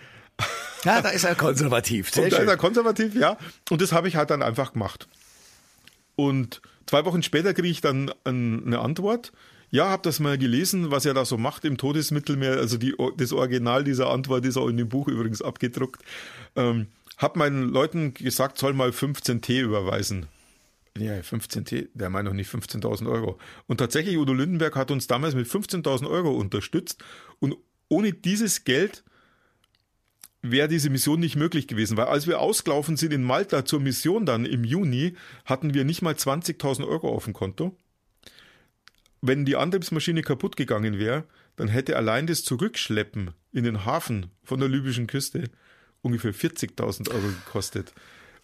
Ja, 0.85 1.02
da 1.02 1.09
ist 1.11 1.25
er 1.25 1.35
konservativ. 1.35 2.11
Sehr 2.12 2.25
Und 2.25 2.33
da 2.33 2.37
ist 2.37 2.42
schön. 2.42 2.49
er 2.49 2.57
konservativ, 2.57 3.14
ja. 3.14 3.37
Und 3.71 3.83
das 3.83 3.92
habe 3.92 4.09
ich 4.09 4.16
halt 4.16 4.30
dann 4.30 4.42
einfach 4.42 4.73
gemacht. 4.73 5.09
Und 6.16 6.61
zwei 6.87 7.04
Wochen 7.04 7.23
später 7.23 7.54
kriege 7.54 7.68
ich 7.68 7.80
dann 7.80 8.12
ein, 8.25 8.64
eine 8.66 8.78
Antwort. 8.80 9.33
Ja, 9.71 9.88
habe 9.88 10.02
das 10.02 10.18
mal 10.18 10.38
gelesen, 10.38 10.90
was 10.90 11.04
er 11.04 11.12
da 11.14 11.25
so 11.25 11.37
macht 11.37 11.64
im 11.64 11.76
Todesmittelmeer. 11.76 12.52
Also 12.52 12.78
die, 12.78 12.95
das 13.16 13.33
Original 13.33 13.85
dieser 13.85 14.09
Antwort 14.09 14.45
ist 14.47 14.57
auch 14.57 14.68
in 14.68 14.78
dem 14.78 14.88
Buch 14.88 15.09
übrigens 15.09 15.42
abgedruckt. 15.42 16.02
Ähm, 16.57 16.87
hab 17.18 17.37
meinen 17.37 17.68
Leuten 17.68 18.14
gesagt, 18.14 18.59
soll 18.59 18.73
mal 18.73 18.92
15 18.92 19.42
T 19.42 19.61
überweisen. 19.61 20.26
Ja, 20.99 21.23
15 21.23 21.64
T, 21.64 21.88
der 21.95 22.11
meint 22.11 22.26
noch 22.26 22.35
nicht 22.35 22.50
15.000 22.50 23.09
Euro. 23.11 23.38
Und 23.67 23.78
tatsächlich, 23.78 24.17
Udo 24.17 24.33
Lindenberg 24.33 24.75
hat 24.76 24.90
uns 24.90 25.07
damals 25.07 25.35
mit 25.35 25.47
15.000 25.47 26.09
Euro 26.09 26.33
unterstützt. 26.33 27.02
Und 27.38 27.57
ohne 27.88 28.12
dieses 28.12 28.64
Geld 28.64 29.05
wäre 30.43 30.69
diese 30.69 30.90
Mission 30.90 31.21
nicht 31.21 31.37
möglich 31.37 31.69
gewesen, 31.69 31.97
weil 31.97 32.07
als 32.07 32.26
wir 32.26 32.40
ausgelaufen 32.40 32.97
sind 32.97 33.12
in 33.12 33.23
Malta 33.23 33.64
zur 33.64 33.81
Mission 33.81 34.26
dann 34.26 34.45
im 34.45 34.64
Juni, 34.64 35.14
hatten 35.45 35.75
wir 35.75 35.85
nicht 35.85 36.02
mal 36.02 36.14
20.000 36.14 36.87
Euro 36.87 37.09
auf 37.09 37.25
dem 37.25 37.33
Konto. 37.33 37.76
Wenn 39.21 39.45
die 39.45 39.57
Antriebsmaschine 39.57 40.23
kaputt 40.23 40.57
gegangen 40.57 40.99
wäre, 40.99 41.25
dann 41.57 41.69
hätte 41.69 41.97
allein 41.97 42.26
das 42.26 42.45
Zurückschleppen 42.45 43.33
in 43.52 43.64
den 43.64 43.85
Hafen 43.85 44.26
von 44.45 44.61
der 44.61 44.69
libyschen 44.69 45.09
Küste 45.09 45.50
ungefähr 46.02 46.33
40.000 46.33 47.11
Euro 47.11 47.26
gekostet. 47.26 47.93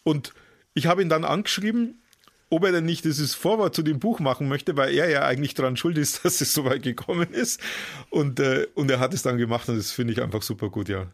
Und 0.03 0.35
ich 0.75 0.87
habe 0.87 1.03
ihn 1.03 1.09
dann 1.09 1.25
angeschrieben, 1.25 2.03
ob 2.51 2.65
er 2.65 2.73
denn 2.73 2.85
nicht 2.85 3.05
dieses 3.05 3.35
Vorwort 3.35 3.75
zu 3.75 3.83
dem 3.83 3.99
Buch 3.99 4.21
machen 4.21 4.49
möchte, 4.49 4.77
weil 4.77 4.95
er 4.95 5.09
ja 5.09 5.23
eigentlich 5.25 5.55
daran 5.55 5.77
schuld 5.77 5.99
ist, 5.99 6.21
dass 6.25 6.41
es 6.41 6.53
so 6.53 6.65
weit 6.65 6.83
gekommen 6.83 7.33
ist. 7.33 7.61
Und, 8.11 8.41
äh, 8.41 8.67
und 8.75 8.91
er 8.91 9.01
hat 9.01 9.15
es 9.15 9.23
dann 9.23 9.39
gemacht 9.39 9.69
und 9.69 9.77
das 9.77 9.91
finde 9.91 10.13
ich 10.13 10.23
einfach 10.23 10.43
super 10.43 10.71
gut, 10.71 10.89
ja. 10.89 11.07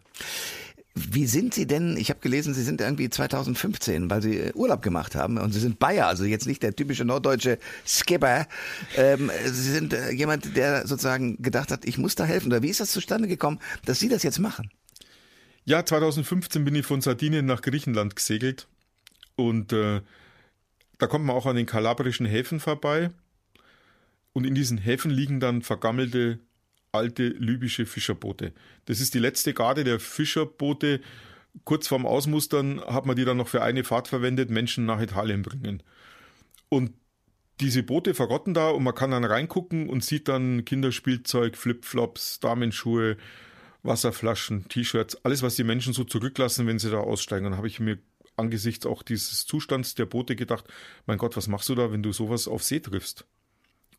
Wie 0.94 1.26
sind 1.26 1.54
Sie 1.54 1.66
denn? 1.66 1.96
Ich 1.96 2.10
habe 2.10 2.18
gelesen, 2.18 2.52
Sie 2.52 2.64
sind 2.64 2.80
irgendwie 2.80 3.08
2015, 3.08 4.10
weil 4.10 4.22
Sie 4.22 4.38
äh, 4.38 4.52
Urlaub 4.54 4.82
gemacht 4.82 5.14
haben 5.14 5.38
und 5.38 5.52
Sie 5.52 5.60
sind 5.60 5.78
Bayer, 5.78 6.08
also 6.08 6.24
jetzt 6.24 6.46
nicht 6.46 6.62
der 6.64 6.74
typische 6.74 7.04
norddeutsche 7.04 7.58
Skipper. 7.86 8.46
Ähm, 8.96 9.30
Sie 9.44 9.70
sind 9.70 9.92
äh, 9.92 10.10
jemand, 10.10 10.56
der 10.56 10.86
sozusagen 10.88 11.40
gedacht 11.40 11.70
hat, 11.70 11.84
ich 11.84 11.96
muss 11.96 12.16
da 12.16 12.24
helfen. 12.24 12.48
Oder 12.48 12.62
wie 12.62 12.68
ist 12.68 12.80
das 12.80 12.90
zustande 12.90 13.28
gekommen, 13.28 13.60
dass 13.84 14.00
Sie 14.00 14.08
das 14.08 14.24
jetzt 14.24 14.40
machen? 14.40 14.70
Ja, 15.64 15.84
2015 15.84 16.64
bin 16.64 16.74
ich 16.74 16.86
von 16.86 17.00
Sardinien 17.00 17.46
nach 17.46 17.62
Griechenland 17.62 18.16
gesegelt 18.16 18.66
und 19.36 19.72
äh, 19.72 20.00
da 21.00 21.06
kommt 21.06 21.24
man 21.24 21.34
auch 21.34 21.46
an 21.46 21.56
den 21.56 21.66
kalabrischen 21.66 22.26
Häfen 22.26 22.60
vorbei. 22.60 23.10
Und 24.32 24.46
in 24.46 24.54
diesen 24.54 24.78
Häfen 24.78 25.10
liegen 25.10 25.40
dann 25.40 25.62
vergammelte 25.62 26.38
alte 26.92 27.28
libysche 27.28 27.86
Fischerboote. 27.86 28.52
Das 28.84 29.00
ist 29.00 29.14
die 29.14 29.18
letzte 29.18 29.54
Garde 29.54 29.84
der 29.84 29.98
Fischerboote. 30.00 31.00
Kurz 31.64 31.88
vorm 31.88 32.06
Ausmustern 32.06 32.80
hat 32.80 33.06
man 33.06 33.16
die 33.16 33.24
dann 33.24 33.36
noch 33.36 33.48
für 33.48 33.62
eine 33.62 33.84
Fahrt 33.84 34.08
verwendet, 34.08 34.50
Menschen 34.50 34.86
nach 34.86 35.00
Italien 35.00 35.42
bringen. 35.42 35.82
Und 36.68 36.92
diese 37.60 37.82
Boote 37.82 38.14
verrotten 38.14 38.54
da 38.54 38.70
und 38.70 38.82
man 38.82 38.94
kann 38.94 39.10
dann 39.10 39.24
reingucken 39.24 39.88
und 39.88 40.04
sieht 40.04 40.28
dann 40.28 40.64
Kinderspielzeug, 40.64 41.56
Flipflops, 41.56 42.40
Damenschuhe, 42.40 43.16
Wasserflaschen, 43.82 44.68
T-Shirts, 44.68 45.24
alles, 45.24 45.42
was 45.42 45.56
die 45.56 45.64
Menschen 45.64 45.92
so 45.92 46.04
zurücklassen, 46.04 46.66
wenn 46.66 46.78
sie 46.78 46.90
da 46.90 46.98
aussteigen. 46.98 47.44
Dann 47.44 47.56
habe 47.56 47.66
ich 47.66 47.80
mir 47.80 47.98
angesichts 48.40 48.86
auch 48.86 49.02
dieses 49.02 49.46
Zustands 49.46 49.94
der 49.94 50.06
Boote 50.06 50.34
gedacht, 50.34 50.64
mein 51.06 51.18
Gott, 51.18 51.36
was 51.36 51.46
machst 51.46 51.68
du 51.68 51.74
da, 51.74 51.92
wenn 51.92 52.02
du 52.02 52.12
sowas 52.12 52.48
auf 52.48 52.64
See 52.64 52.80
triffst? 52.80 53.26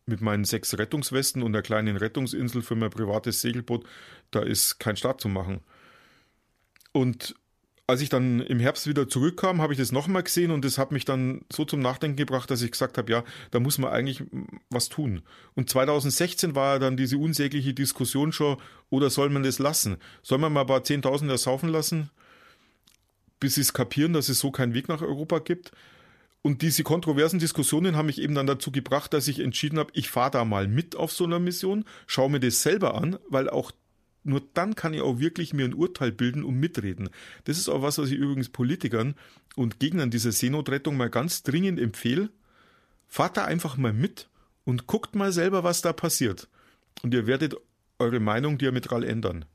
mit 0.07 0.21
meinen 0.21 0.45
sechs 0.45 0.77
Rettungswesten 0.77 1.43
und 1.43 1.53
der 1.53 1.61
kleinen 1.61 1.95
Rettungsinsel 1.95 2.61
für 2.61 2.75
mein 2.75 2.89
privates 2.89 3.41
Segelboot, 3.41 3.85
da 4.31 4.41
ist 4.41 4.79
kein 4.79 4.97
Start 4.97 5.21
zu 5.21 5.29
machen. 5.29 5.61
Und 6.91 7.35
als 7.87 8.01
ich 8.01 8.09
dann 8.09 8.39
im 8.39 8.59
Herbst 8.59 8.87
wieder 8.87 9.09
zurückkam, 9.09 9.61
habe 9.61 9.73
ich 9.73 9.79
das 9.79 9.91
nochmal 9.91 10.23
gesehen 10.23 10.51
und 10.51 10.63
das 10.63 10.77
hat 10.77 10.91
mich 10.91 11.03
dann 11.03 11.41
so 11.51 11.65
zum 11.65 11.81
Nachdenken 11.81 12.15
gebracht, 12.15 12.49
dass 12.49 12.61
ich 12.61 12.71
gesagt 12.71 12.97
habe, 12.97 13.11
ja, 13.11 13.23
da 13.51 13.59
muss 13.59 13.77
man 13.79 13.91
eigentlich 13.91 14.23
was 14.69 14.87
tun. 14.87 15.23
Und 15.55 15.69
2016 15.69 16.55
war 16.55 16.79
dann 16.79 16.95
diese 16.95 17.17
unsägliche 17.17 17.73
Diskussion 17.73 18.31
schon, 18.31 18.57
oder 18.89 19.09
soll 19.09 19.29
man 19.29 19.43
das 19.43 19.59
lassen? 19.59 19.97
Soll 20.21 20.37
man 20.37 20.53
mal 20.53 20.61
ein 20.61 20.67
paar 20.67 20.83
Zehntausender 20.85 21.37
saufen 21.37 21.69
lassen, 21.69 22.09
bis 23.41 23.55
sie 23.55 23.61
es 23.61 23.73
kapieren, 23.73 24.13
dass 24.13 24.29
es 24.29 24.39
so 24.39 24.51
keinen 24.51 24.73
Weg 24.73 24.87
nach 24.87 25.01
Europa 25.01 25.39
gibt? 25.39 25.73
Und 26.41 26.61
diese 26.61 26.83
kontroversen 26.83 27.39
Diskussionen 27.39 27.97
haben 27.97 28.05
mich 28.05 28.21
eben 28.21 28.33
dann 28.33 28.47
dazu 28.47 28.71
gebracht, 28.71 29.13
dass 29.13 29.27
ich 29.27 29.39
entschieden 29.39 29.77
habe, 29.77 29.91
ich 29.93 30.09
fahre 30.09 30.31
da 30.31 30.45
mal 30.45 30.67
mit 30.67 30.95
auf 30.95 31.11
so 31.11 31.25
einer 31.25 31.39
Mission, 31.39 31.83
schaue 32.07 32.31
mir 32.31 32.39
das 32.39 32.63
selber 32.63 32.95
an, 32.95 33.19
weil 33.27 33.49
auch 33.49 33.71
nur 34.23 34.41
dann 34.53 34.75
kann 34.75 34.93
ich 34.93 35.01
auch 35.01 35.19
wirklich 35.19 35.53
mir 35.53 35.65
ein 35.65 35.73
Urteil 35.73 36.11
bilden 36.11 36.43
und 36.43 36.55
mitreden. 36.55 37.09
Das 37.45 37.57
ist 37.57 37.69
auch 37.69 37.81
was, 37.81 37.97
was 37.97 38.09
ich 38.09 38.17
übrigens 38.17 38.49
Politikern 38.49 39.15
und 39.55 39.79
Gegnern 39.79 40.11
dieser 40.11 40.31
Seenotrettung 40.31 40.95
mal 40.95 41.09
ganz 41.09 41.43
dringend 41.43 41.79
empfehle. 41.79 42.29
Fahrt 43.07 43.37
da 43.37 43.45
einfach 43.45 43.77
mal 43.77 43.93
mit 43.93 44.29
und 44.63 44.85
guckt 44.85 45.15
mal 45.15 45.31
selber, 45.31 45.63
was 45.63 45.81
da 45.81 45.91
passiert. 45.91 46.47
Und 47.01 47.13
ihr 47.13 47.25
werdet 47.25 47.55
eure 47.97 48.19
Meinung 48.19 48.57
diametral 48.57 49.03
ändern. 49.03 49.45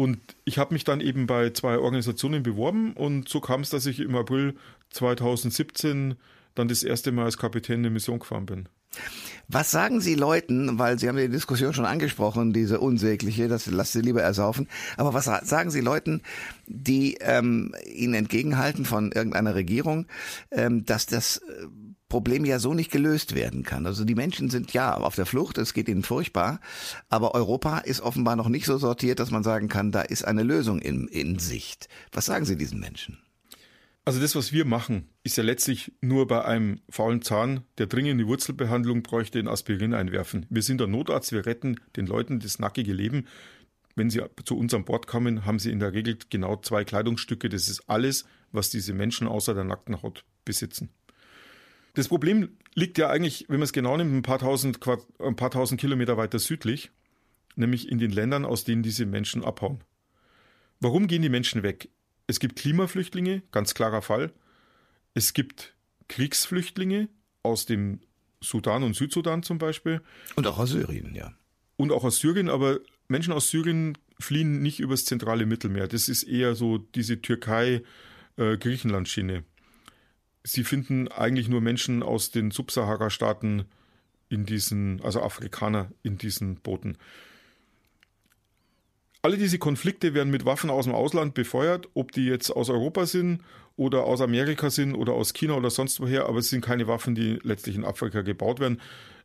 Und 0.00 0.18
ich 0.46 0.56
habe 0.56 0.72
mich 0.72 0.84
dann 0.84 1.02
eben 1.02 1.26
bei 1.26 1.50
zwei 1.50 1.76
Organisationen 1.76 2.42
beworben 2.42 2.94
und 2.94 3.28
so 3.28 3.38
kam 3.38 3.60
es, 3.60 3.68
dass 3.68 3.84
ich 3.84 4.00
im 4.00 4.16
April 4.16 4.54
2017 4.88 6.14
dann 6.54 6.68
das 6.68 6.82
erste 6.82 7.12
Mal 7.12 7.26
als 7.26 7.36
Kapitän 7.36 7.82
der 7.82 7.92
Mission 7.92 8.18
gefahren 8.18 8.46
bin. 8.46 8.66
Was 9.48 9.70
sagen 9.70 10.00
Sie 10.00 10.14
Leuten, 10.14 10.78
weil 10.78 10.98
Sie 10.98 11.06
haben 11.06 11.18
die 11.18 11.28
Diskussion 11.28 11.74
schon 11.74 11.84
angesprochen, 11.84 12.54
diese 12.54 12.80
unsägliche, 12.80 13.46
das 13.48 13.66
lasst 13.66 13.92
Sie 13.92 14.00
lieber 14.00 14.22
ersaufen, 14.22 14.68
aber 14.96 15.12
was 15.12 15.26
sagen 15.26 15.70
Sie 15.70 15.82
Leuten, 15.82 16.22
die 16.66 17.18
ähm, 17.20 17.74
Ihnen 17.84 18.14
entgegenhalten 18.14 18.86
von 18.86 19.12
irgendeiner 19.12 19.54
Regierung, 19.54 20.06
ähm, 20.50 20.86
dass 20.86 21.04
das 21.04 21.36
äh, 21.36 21.66
Problem 22.10 22.44
ja 22.44 22.58
so 22.58 22.74
nicht 22.74 22.90
gelöst 22.90 23.34
werden 23.34 23.62
kann. 23.62 23.86
Also 23.86 24.04
die 24.04 24.14
Menschen 24.14 24.50
sind 24.50 24.74
ja 24.74 24.94
auf 24.94 25.14
der 25.14 25.24
Flucht, 25.24 25.56
es 25.56 25.72
geht 25.72 25.88
ihnen 25.88 26.02
furchtbar, 26.02 26.60
aber 27.08 27.34
Europa 27.34 27.78
ist 27.78 28.02
offenbar 28.02 28.36
noch 28.36 28.50
nicht 28.50 28.66
so 28.66 28.76
sortiert, 28.76 29.18
dass 29.18 29.30
man 29.30 29.42
sagen 29.42 29.68
kann, 29.68 29.92
da 29.92 30.02
ist 30.02 30.24
eine 30.24 30.42
Lösung 30.42 30.80
in, 30.80 31.08
in 31.08 31.38
Sicht. 31.38 31.88
Was 32.12 32.26
sagen 32.26 32.44
Sie 32.44 32.56
diesen 32.56 32.80
Menschen? 32.80 33.18
Also 34.04 34.20
das, 34.20 34.34
was 34.34 34.52
wir 34.52 34.64
machen, 34.64 35.08
ist 35.22 35.36
ja 35.36 35.44
letztlich 35.44 35.92
nur 36.00 36.26
bei 36.26 36.44
einem 36.44 36.80
faulen 36.88 37.22
Zahn, 37.22 37.64
der 37.78 37.86
dringend 37.86 38.20
die 38.20 38.26
Wurzelbehandlung 38.26 39.02
bräuchte, 39.02 39.38
in 39.38 39.46
Aspirin 39.46 39.94
einwerfen. 39.94 40.46
Wir 40.50 40.62
sind 40.62 40.80
der 40.80 40.88
Notarzt, 40.88 41.32
wir 41.32 41.46
retten 41.46 41.76
den 41.96 42.06
Leuten 42.06 42.40
das 42.40 42.58
nackige 42.58 42.92
Leben. 42.92 43.26
Wenn 43.94 44.10
sie 44.10 44.22
zu 44.44 44.56
uns 44.56 44.74
an 44.74 44.84
Bord 44.84 45.06
kommen, 45.06 45.44
haben 45.44 45.58
sie 45.58 45.70
in 45.70 45.80
der 45.80 45.92
Regel 45.92 46.18
genau 46.30 46.56
zwei 46.56 46.84
Kleidungsstücke. 46.84 47.48
Das 47.48 47.68
ist 47.68 47.88
alles, 47.88 48.24
was 48.50 48.70
diese 48.70 48.94
Menschen 48.94 49.28
außer 49.28 49.54
der 49.54 49.64
nackten 49.64 50.02
Haut 50.02 50.24
besitzen. 50.44 50.88
Das 51.94 52.08
Problem 52.08 52.56
liegt 52.74 52.98
ja 52.98 53.08
eigentlich, 53.10 53.46
wenn 53.48 53.56
man 53.56 53.64
es 53.64 53.72
genau 53.72 53.96
nimmt, 53.96 54.14
ein 54.14 54.22
paar 54.22 54.38
tausend, 54.38 54.80
Quad 54.80 55.00
ein 55.18 55.34
paar 55.36 55.50
tausend 55.50 55.80
Kilometer 55.80 56.16
weiter 56.16 56.38
südlich, 56.38 56.90
nämlich 57.56 57.88
in 57.88 57.98
den 57.98 58.10
Ländern, 58.10 58.44
aus 58.44 58.64
denen 58.64 58.82
diese 58.82 59.06
Menschen 59.06 59.42
abhauen. 59.44 59.82
Warum 60.80 61.06
gehen 61.06 61.22
die 61.22 61.28
Menschen 61.28 61.62
weg? 61.62 61.88
Es 62.26 62.40
gibt 62.40 62.56
Klimaflüchtlinge, 62.56 63.42
ganz 63.50 63.74
klarer 63.74 64.02
Fall. 64.02 64.32
Es 65.14 65.32
gibt 65.34 65.74
Kriegsflüchtlinge 66.08 67.08
aus 67.42 67.66
dem 67.66 68.00
Sudan 68.40 68.84
und 68.84 68.94
Südsudan 68.94 69.42
zum 69.42 69.58
Beispiel. 69.58 70.00
Und 70.36 70.46
auch 70.46 70.58
aus 70.58 70.70
Syrien, 70.70 71.14
ja. 71.14 71.34
Und 71.76 71.92
auch 71.92 72.04
aus 72.04 72.18
Syrien, 72.18 72.48
aber 72.48 72.78
Menschen 73.08 73.32
aus 73.32 73.50
Syrien 73.50 73.98
fliehen 74.18 74.62
nicht 74.62 74.80
übers 74.80 75.04
zentrale 75.04 75.44
Mittelmeer. 75.46 75.88
Das 75.88 76.08
ist 76.08 76.22
eher 76.22 76.54
so 76.54 76.78
diese 76.78 77.20
Türkei-Griechenland-Schiene. 77.20 79.44
Sie 80.42 80.64
finden 80.64 81.08
eigentlich 81.08 81.48
nur 81.48 81.60
Menschen 81.60 82.02
aus 82.02 82.30
den 82.30 82.50
Subsahara-Staaten 82.50 83.64
in 84.28 84.46
diesen, 84.46 85.00
also 85.02 85.20
Afrikaner 85.22 85.90
in 86.02 86.16
diesen 86.16 86.56
Booten. 86.56 86.96
Alle 89.22 89.36
diese 89.36 89.58
Konflikte 89.58 90.14
werden 90.14 90.30
mit 90.30 90.46
Waffen 90.46 90.70
aus 90.70 90.86
dem 90.86 90.94
Ausland 90.94 91.34
befeuert, 91.34 91.88
ob 91.92 92.12
die 92.12 92.24
jetzt 92.24 92.50
aus 92.50 92.70
Europa 92.70 93.04
sind 93.04 93.42
oder 93.76 94.04
aus 94.04 94.22
Amerika 94.22 94.70
sind 94.70 94.94
oder 94.94 95.12
aus 95.12 95.34
China 95.34 95.54
oder 95.54 95.68
sonst 95.68 96.00
woher, 96.00 96.26
aber 96.26 96.38
es 96.38 96.48
sind 96.48 96.64
keine 96.64 96.86
Waffen, 96.86 97.14
die 97.14 97.38
letztlich 97.42 97.76
in 97.76 97.84
Afrika 97.84 98.22
gebaut 98.22 98.60
werden. 98.60 98.80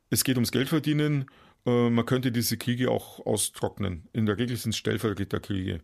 Es 0.10 0.26
geht 0.26 0.36
ums 0.36 0.52
Geldverdienen. 0.52 1.28
Äh, 1.66 1.90
man 1.90 2.06
könnte 2.06 2.34
diese 2.34 2.58
Kriege 2.58 2.92
auch 2.92 3.26
austrocknen. 3.26 4.08
In 4.12 4.26
der 4.26 4.38
Regel 4.38 4.58
sind 4.58 4.72
es 4.72 4.78
Stellvertreterkriege. 4.78 5.80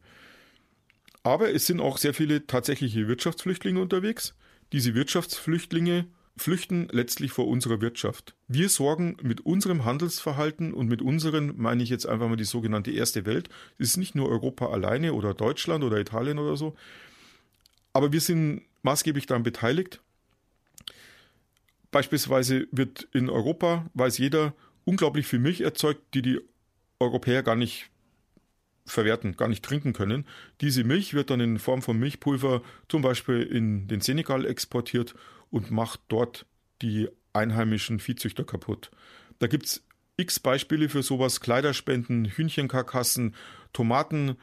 Aber 1.24 1.54
es 1.54 1.66
sind 1.66 1.80
auch 1.80 1.98
sehr 1.98 2.14
viele 2.14 2.48
tatsächliche 2.48 3.08
Wirtschaftsflüchtlinge 3.08 3.80
unterwegs. 3.80 4.36
Diese 4.72 4.96
Wirtschaftsflüchtlinge 4.96 6.06
flüchten 6.38 6.88
letztlich 6.92 7.32
vor 7.32 7.48
unserer 7.48 7.82
Wirtschaft. 7.82 8.36
Wir 8.48 8.70
sorgen 8.70 9.18
mit 9.22 9.42
unserem 9.42 9.84
Handelsverhalten 9.84 10.74
und 10.74 10.88
mit 10.88 11.02
unseren, 11.02 11.54
meine 11.58 11.84
ich 11.84 11.90
jetzt 11.90 12.06
einfach 12.06 12.30
mal 12.30 12.38
die 12.38 12.46
sogenannte 12.46 12.92
erste 12.92 13.26
Welt, 13.26 13.50
es 13.78 13.90
ist 13.90 13.98
nicht 13.98 14.16
nur 14.16 14.30
Europa 14.30 14.70
alleine 14.70 15.14
oder 15.14 15.34
Deutschland 15.34 15.84
oder 15.84 16.00
Italien 16.00 16.40
oder 16.40 16.56
so, 16.56 16.76
aber 17.94 18.14
wir 18.14 18.22
sind 18.22 18.64
maßgeblich 18.84 19.26
daran 19.26 19.44
beteiligt. 19.44 20.02
Beispielsweise 21.92 22.68
wird 22.72 23.10
in 23.12 23.30
Europa, 23.30 23.86
weiß 23.94 24.18
jeder, 24.18 24.54
unglaublich 24.86 25.28
viel 25.28 25.40
Milch 25.40 25.62
erzeugt, 25.62 26.02
die 26.14 26.22
die 26.22 26.40
Europäer 27.00 27.44
gar 27.44 27.58
nicht 27.58 27.91
verwerten, 28.86 29.38
gar 29.38 29.48
nicht 29.48 29.64
trinken 29.64 29.94
können. 29.94 30.26
Diese 30.62 30.84
Milch 30.84 31.14
wird 31.14 31.30
dann 31.30 31.40
in 31.40 31.60
Form 31.60 31.82
von 31.82 31.98
Milchpulver 31.98 32.62
zum 32.88 33.02
Beispiel 33.02 33.42
in 33.42 33.88
den 33.88 34.02
Senegal 34.02 34.46
exportiert 34.46 35.16
und 35.50 35.72
macht 35.72 36.02
dort 36.08 36.46
die 36.82 37.10
einheimischen 37.34 38.00
Viehzüchter 38.00 38.44
kaputt. 38.44 38.92
Da 39.40 39.48
gibt 39.48 39.66
es 39.66 39.84
x 40.18 40.40
Beispiele 40.40 40.90
für 40.90 41.04
sowas, 41.04 41.40
Kleiderspenden, 41.40 42.26
Hühnchenkarkassen, 42.26 43.36
Tomaten. 43.74 44.38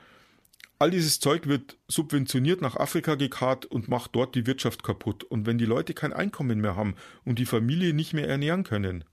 All 0.79 0.91
dieses 0.91 1.21
Zeug 1.21 1.47
wird 1.47 1.77
subventioniert 1.89 2.61
nach 2.61 2.77
Afrika 2.77 3.15
gekarrt 3.15 3.67
und 3.67 3.89
macht 3.89 4.15
dort 4.15 4.35
die 4.35 4.47
Wirtschaft 4.47 4.83
kaputt. 4.83 5.25
Und 5.25 5.47
wenn 5.47 5.59
die 5.59 5.67
Leute 5.67 5.95
kein 5.95 6.13
Einkommen 6.13 6.61
mehr 6.61 6.77
haben 6.77 6.95
und 7.25 7.39
die 7.39 7.47
Familie 7.47 7.95
nicht 7.95 8.15
mehr 8.15 8.29
ernähren 8.29 8.65
können, 8.65 9.05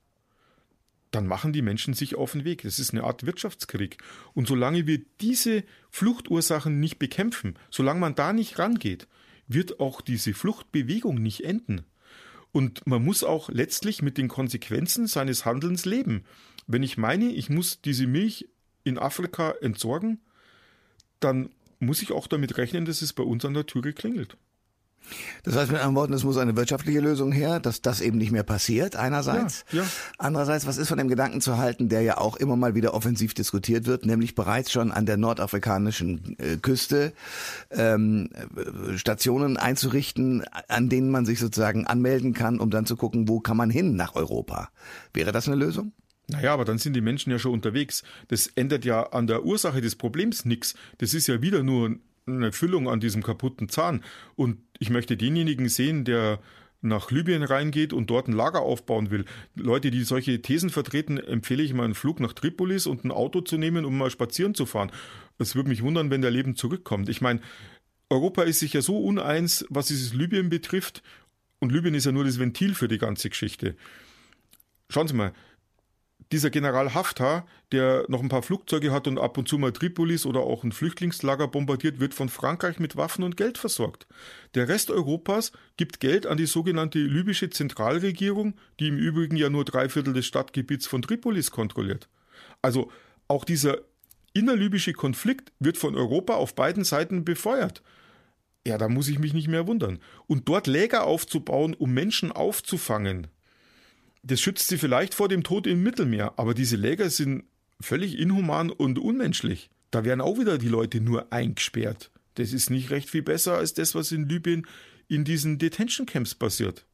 dann 1.16 1.28
machen 1.28 1.54
die 1.54 1.62
Menschen 1.62 1.94
sich 1.94 2.16
auf 2.16 2.34
den 2.34 2.44
Weg. 2.44 2.64
Das 2.64 2.78
ist 2.78 2.92
eine 2.92 3.06
Art 3.06 3.26
Wirtschaftskrieg. 3.26 3.98
Und 4.34 4.48
solange 4.48 4.86
wir 4.86 5.00
diese 5.22 5.64
Fluchtursachen 5.90 6.82
nicht 6.82 7.00
bekämpfen, 7.00 7.58
solange 7.70 8.02
man 8.02 8.16
da 8.16 8.34
nicht 8.34 8.60
rangeht, 8.60 9.08
wird 9.48 9.80
auch 9.80 10.02
diese 10.02 10.34
Fluchtbewegung 10.34 11.22
nicht 11.22 11.46
enden. 11.46 11.86
Und 12.52 12.86
man 12.86 13.04
muss 13.04 13.24
auch 13.24 13.50
letztlich 13.50 14.02
mit 14.02 14.18
den 14.18 14.28
Konsequenzen 14.28 15.08
seines 15.08 15.46
Handelns 15.46 15.86
leben. 15.86 16.26
Wenn 16.68 16.84
ich 16.84 16.98
meine, 16.98 17.32
ich 17.32 17.50
muss 17.50 17.82
diese 17.82 18.08
Milch 18.08 18.50
in 18.84 18.98
Afrika 18.98 19.52
entsorgen, 19.62 20.20
dann 21.22 21.50
muss 21.80 22.02
ich 22.02 22.12
auch 22.12 22.28
damit 22.28 22.58
rechnen, 22.58 22.84
dass 22.84 23.02
es 23.02 23.14
bei 23.14 23.24
uns 23.24 23.46
an 23.46 23.54
der 23.54 23.66
Türe 23.66 23.94
klingelt. 23.94 24.38
Das 25.44 25.56
heißt 25.56 25.72
mit 25.72 25.80
anderen 25.80 25.96
Worten, 25.96 26.14
es 26.14 26.24
muss 26.24 26.38
eine 26.38 26.56
wirtschaftliche 26.56 27.00
Lösung 27.00 27.32
her, 27.32 27.60
dass 27.60 27.82
das 27.82 28.02
eben 28.02 28.18
nicht 28.18 28.32
mehr 28.32 28.44
passiert, 28.44 28.96
einerseits. 28.96 29.66
Ja, 29.72 29.82
ja. 29.82 29.88
Andererseits, 30.18 30.66
was 30.66 30.78
ist 30.78 30.88
von 30.88 30.98
dem 30.98 31.08
Gedanken 31.08 31.42
zu 31.42 31.58
halten, 31.58 31.90
der 31.90 32.02
ja 32.02 32.18
auch 32.18 32.36
immer 32.36 32.56
mal 32.56 32.76
wieder 32.76 32.94
offensiv 32.94 33.34
diskutiert 33.34 33.86
wird, 33.86 34.06
nämlich 34.06 34.36
bereits 34.36 34.72
schon 34.72 34.92
an 34.92 35.06
der 35.06 35.18
nordafrikanischen 35.18 36.36
äh, 36.40 36.58
Küste 36.58 37.14
ähm, 37.72 38.30
Stationen 38.96 39.58
einzurichten, 39.58 40.44
an 40.68 40.90
denen 40.90 41.10
man 41.10 41.26
sich 41.26 41.40
sozusagen 41.40 41.88
anmelden 41.88 42.34
kann, 42.34 42.60
um 42.60 42.70
dann 42.70 42.86
zu 42.86 42.96
gucken, 42.96 43.28
wo 43.28 43.40
kann 43.40 43.58
man 43.58 43.70
hin 43.70 43.96
nach 43.96 44.16
Europa. 44.16 44.70
Wäre 45.14 45.32
das 45.32 45.48
eine 45.48 45.56
Lösung? 45.56 45.94
Naja, 46.28 46.54
aber 46.54 46.66
dann 46.66 46.80
sind 46.80 46.94
die 46.94 47.02
Menschen 47.02 47.32
ja 47.32 47.38
schon 47.38 47.54
unterwegs. 47.54 48.04
Das 48.30 48.48
ändert 48.48 48.84
ja 48.84 49.04
an 49.12 49.28
der 49.28 49.46
Ursache 49.46 49.82
des 49.82 49.96
Problems 49.96 50.46
nichts. 50.46 50.74
Das 50.98 51.14
ist 51.14 51.28
ja 51.28 51.42
wieder 51.42 51.62
nur 51.62 51.98
eine 52.28 52.52
Füllung 52.52 52.90
an 52.90 53.00
diesem 53.00 53.24
kaputten 53.24 53.70
Zahn. 53.70 54.04
Und 54.36 54.58
ich 54.80 54.90
möchte 54.90 55.18
denjenigen 55.18 55.70
sehen, 55.70 56.06
der 56.06 56.40
nach 56.82 57.10
Libyen 57.12 57.44
reingeht 57.44 57.94
und 57.94 58.10
dort 58.10 58.28
ein 58.28 58.34
Lager 58.34 58.62
aufbauen 58.62 59.10
will. 59.10 59.26
Leute, 59.56 59.92
die 59.92 60.04
solche 60.04 60.42
Thesen 60.42 60.70
vertreten, 60.70 61.18
empfehle 61.18 61.64
ich 61.64 61.74
mal 61.74 61.84
einen 61.84 61.96
Flug 61.96 62.20
nach 62.20 62.34
Tripolis 62.34 62.86
und 62.86 63.04
ein 63.04 63.12
Auto 63.12 63.42
zu 63.42 63.58
nehmen, 63.58 63.86
um 63.86 63.98
mal 63.98 64.12
spazieren 64.12 64.54
zu 64.54 64.66
fahren. 64.66 64.92
Es 65.40 65.56
würde 65.56 65.70
mich 65.70 65.82
wundern, 65.82 66.12
wenn 66.12 66.22
der 66.22 66.32
Leben 66.32 66.56
zurückkommt. 66.56 67.10
Ich 67.10 67.22
meine, 67.22 67.42
Europa 68.10 68.44
ist 68.44 68.60
sich 68.60 68.74
ja 68.74 68.82
so 68.82 69.00
uneins, 69.00 69.66
was 69.70 69.88
dieses 69.88 70.14
Libyen 70.14 70.50
betrifft. 70.50 71.02
Und 71.60 71.72
Libyen 71.72 71.96
ist 71.96 72.06
ja 72.06 72.12
nur 72.12 72.24
das 72.24 72.40
Ventil 72.40 72.76
für 72.76 72.88
die 72.88 73.00
ganze 73.00 73.30
Geschichte. 73.30 73.76
Schauen 74.90 75.08
Sie 75.08 75.16
mal, 75.16 75.34
dieser 76.32 76.50
General 76.50 76.94
Haftar, 76.94 77.46
der 77.72 78.06
noch 78.08 78.22
ein 78.22 78.30
paar 78.30 78.42
Flugzeuge 78.42 78.92
hat 78.92 79.08
und 79.08 79.20
ab 79.20 79.38
und 79.38 79.48
zu 79.48 79.58
mal 79.58 79.72
Tripolis 79.72 80.26
oder 80.26 80.42
auch 80.42 80.64
ein 80.64 80.72
Flüchtlingslager 80.72 81.48
bombardiert, 81.48 82.00
wird 82.00 82.14
von 82.14 82.30
Frankreich 82.30 82.80
mit 82.80 82.96
Waffen 82.96 83.24
und 83.24 83.38
Geld 83.38 83.58
versorgt. 83.58 84.08
Der 84.56 84.68
Rest 84.68 84.90
Europas 84.90 85.52
gibt 85.78 86.00
Geld 86.00 86.26
an 86.26 86.38
die 86.38 86.48
sogenannte 86.48 87.00
libysche 87.00 87.50
Zentralregierung, 87.50 88.56
die 88.80 88.88
im 88.88 88.98
Übrigen 88.98 89.38
ja 89.38 89.50
nur 89.50 89.66
drei 89.66 89.90
Viertel 89.90 90.14
des 90.14 90.26
Stadtgebiets 90.26 90.88
von 90.88 91.02
Tripolis 91.02 91.52
kontrolliert. 91.52 92.10
Also 92.62 92.92
auch 93.28 93.46
dieser 93.46 93.80
innerlibysche 94.34 94.94
Konflikt 94.94 95.52
wird 95.60 95.78
von 95.78 95.96
Europa 95.96 96.34
auf 96.34 96.56
beiden 96.56 96.84
Seiten 96.84 97.24
befeuert. 97.24 97.82
Ja, 98.68 98.78
da 98.78 98.90
muss 98.90 99.08
ich 99.08 99.20
mich 99.20 99.34
nicht 99.34 99.48
mehr 99.48 99.68
wundern. 99.68 100.00
Und 100.26 100.50
dort 100.50 100.66
Läger 100.66 101.06
aufzubauen, 101.06 101.76
um 101.76 101.94
Menschen 101.94 102.32
aufzufangen, 102.32 103.28
das 104.26 104.42
schützt 104.42 104.68
sie 104.68 104.80
vielleicht 104.80 105.14
vor 105.14 105.28
dem 105.28 105.44
Tod 105.44 105.68
im 105.68 105.84
Mittelmeer, 105.84 106.34
aber 106.38 106.56
diese 106.56 106.76
Läger 106.76 107.10
sind 107.12 107.44
völlig 107.80 108.18
inhuman 108.18 108.72
und 108.72 108.98
unmenschlich. 108.98 109.70
Da 109.92 110.04
werden 110.04 110.22
auch 110.22 110.40
wieder 110.40 110.58
die 110.58 110.68
Leute 110.68 111.00
nur 111.00 111.32
eingesperrt. 111.32 112.12
Das 112.34 112.52
ist 112.52 112.72
nicht 112.72 112.90
recht 112.90 113.10
viel 113.10 113.22
besser 113.22 113.56
als 113.56 113.76
das, 113.76 113.94
was 113.94 114.12
in 114.12 114.28
Libyen 114.28 114.66
in 115.08 115.24
diesen 115.26 115.60
Detention 115.60 116.08
Camps 116.08 116.34
passiert. 116.34 116.86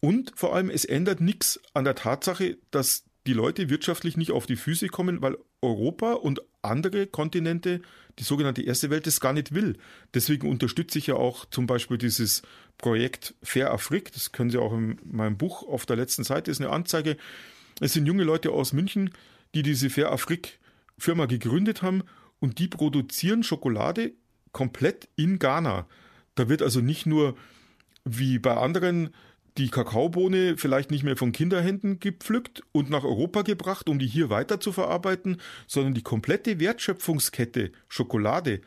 Und 0.00 0.32
vor 0.34 0.54
allem, 0.54 0.68
es 0.68 0.84
ändert 0.84 1.20
nichts 1.22 1.58
an 1.72 1.84
der 1.84 1.94
Tatsache, 1.94 2.58
dass 2.70 3.04
die 3.30 3.34
Leute 3.34 3.70
wirtschaftlich 3.70 4.16
nicht 4.16 4.32
auf 4.32 4.46
die 4.46 4.56
Füße 4.56 4.88
kommen, 4.88 5.22
weil 5.22 5.38
Europa 5.62 6.14
und 6.14 6.42
andere 6.62 7.06
Kontinente, 7.06 7.80
die 8.18 8.24
sogenannte 8.24 8.60
erste 8.60 8.90
Welt, 8.90 9.06
das 9.06 9.20
gar 9.20 9.32
nicht 9.32 9.54
will. 9.54 9.76
Deswegen 10.14 10.50
unterstütze 10.50 10.98
ich 10.98 11.06
ja 11.06 11.14
auch 11.14 11.44
zum 11.44 11.68
Beispiel 11.68 11.96
dieses 11.96 12.42
Projekt 12.76 13.36
Fair 13.40 13.72
Afrik. 13.72 14.12
Das 14.14 14.32
können 14.32 14.50
Sie 14.50 14.58
auch 14.58 14.72
in 14.72 14.98
meinem 15.04 15.36
Buch 15.36 15.62
auf 15.62 15.86
der 15.86 15.94
letzten 15.94 16.24
Seite, 16.24 16.50
ist 16.50 16.60
eine 16.60 16.70
Anzeige. 16.70 17.16
Es 17.80 17.92
sind 17.92 18.04
junge 18.04 18.24
Leute 18.24 18.50
aus 18.50 18.72
München, 18.72 19.10
die 19.54 19.62
diese 19.62 19.90
Fair 19.90 20.10
Afrik 20.10 20.58
Firma 20.98 21.26
gegründet 21.26 21.82
haben 21.82 22.02
und 22.40 22.58
die 22.58 22.66
produzieren 22.66 23.44
Schokolade 23.44 24.10
komplett 24.50 25.08
in 25.14 25.38
Ghana. 25.38 25.86
Da 26.34 26.48
wird 26.48 26.62
also 26.62 26.80
nicht 26.80 27.06
nur 27.06 27.36
wie 28.04 28.40
bei 28.40 28.56
anderen 28.56 29.10
die 29.60 29.68
Kakaobohne 29.68 30.56
vielleicht 30.56 30.90
nicht 30.90 31.02
mehr 31.02 31.18
von 31.18 31.32
Kinderhänden 31.32 32.00
gepflückt 32.00 32.62
und 32.72 32.88
nach 32.88 33.04
Europa 33.04 33.42
gebracht, 33.42 33.90
um 33.90 33.98
die 33.98 34.06
hier 34.06 34.30
weiter 34.30 34.58
zu 34.58 34.72
verarbeiten, 34.72 35.36
sondern 35.66 35.92
die 35.92 36.02
komplette 36.02 36.58
Wertschöpfungskette 36.58 37.70
Schokolade, 37.86 38.62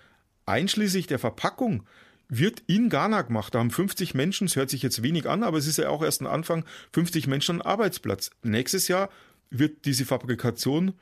einschließlich 0.46 1.08
der 1.08 1.18
Verpackung, 1.18 1.84
wird 2.30 2.62
in 2.68 2.90
Ghana 2.90 3.24
gemacht. 3.24 3.56
Da 3.56 3.60
haben 3.60 3.72
50 3.72 4.14
Menschen, 4.14 4.46
es 4.46 4.56
hört 4.56 4.70
sich 4.70 4.84
jetzt 4.84 5.02
wenig 5.02 5.28
an, 5.28 5.42
aber 5.42 5.58
es 5.58 5.66
ist 5.66 5.78
ja 5.78 5.90
auch 5.90 6.04
erst 6.04 6.22
ein 6.22 6.28
Anfang, 6.28 6.64
50 6.92 7.26
Menschen 7.26 7.54
einen 7.54 7.62
Arbeitsplatz. 7.62 8.30
Nächstes 8.44 8.88
Jahr 8.88 9.10
wird 9.50 9.86
diese 9.86 10.06
Fabrikation 10.06 10.94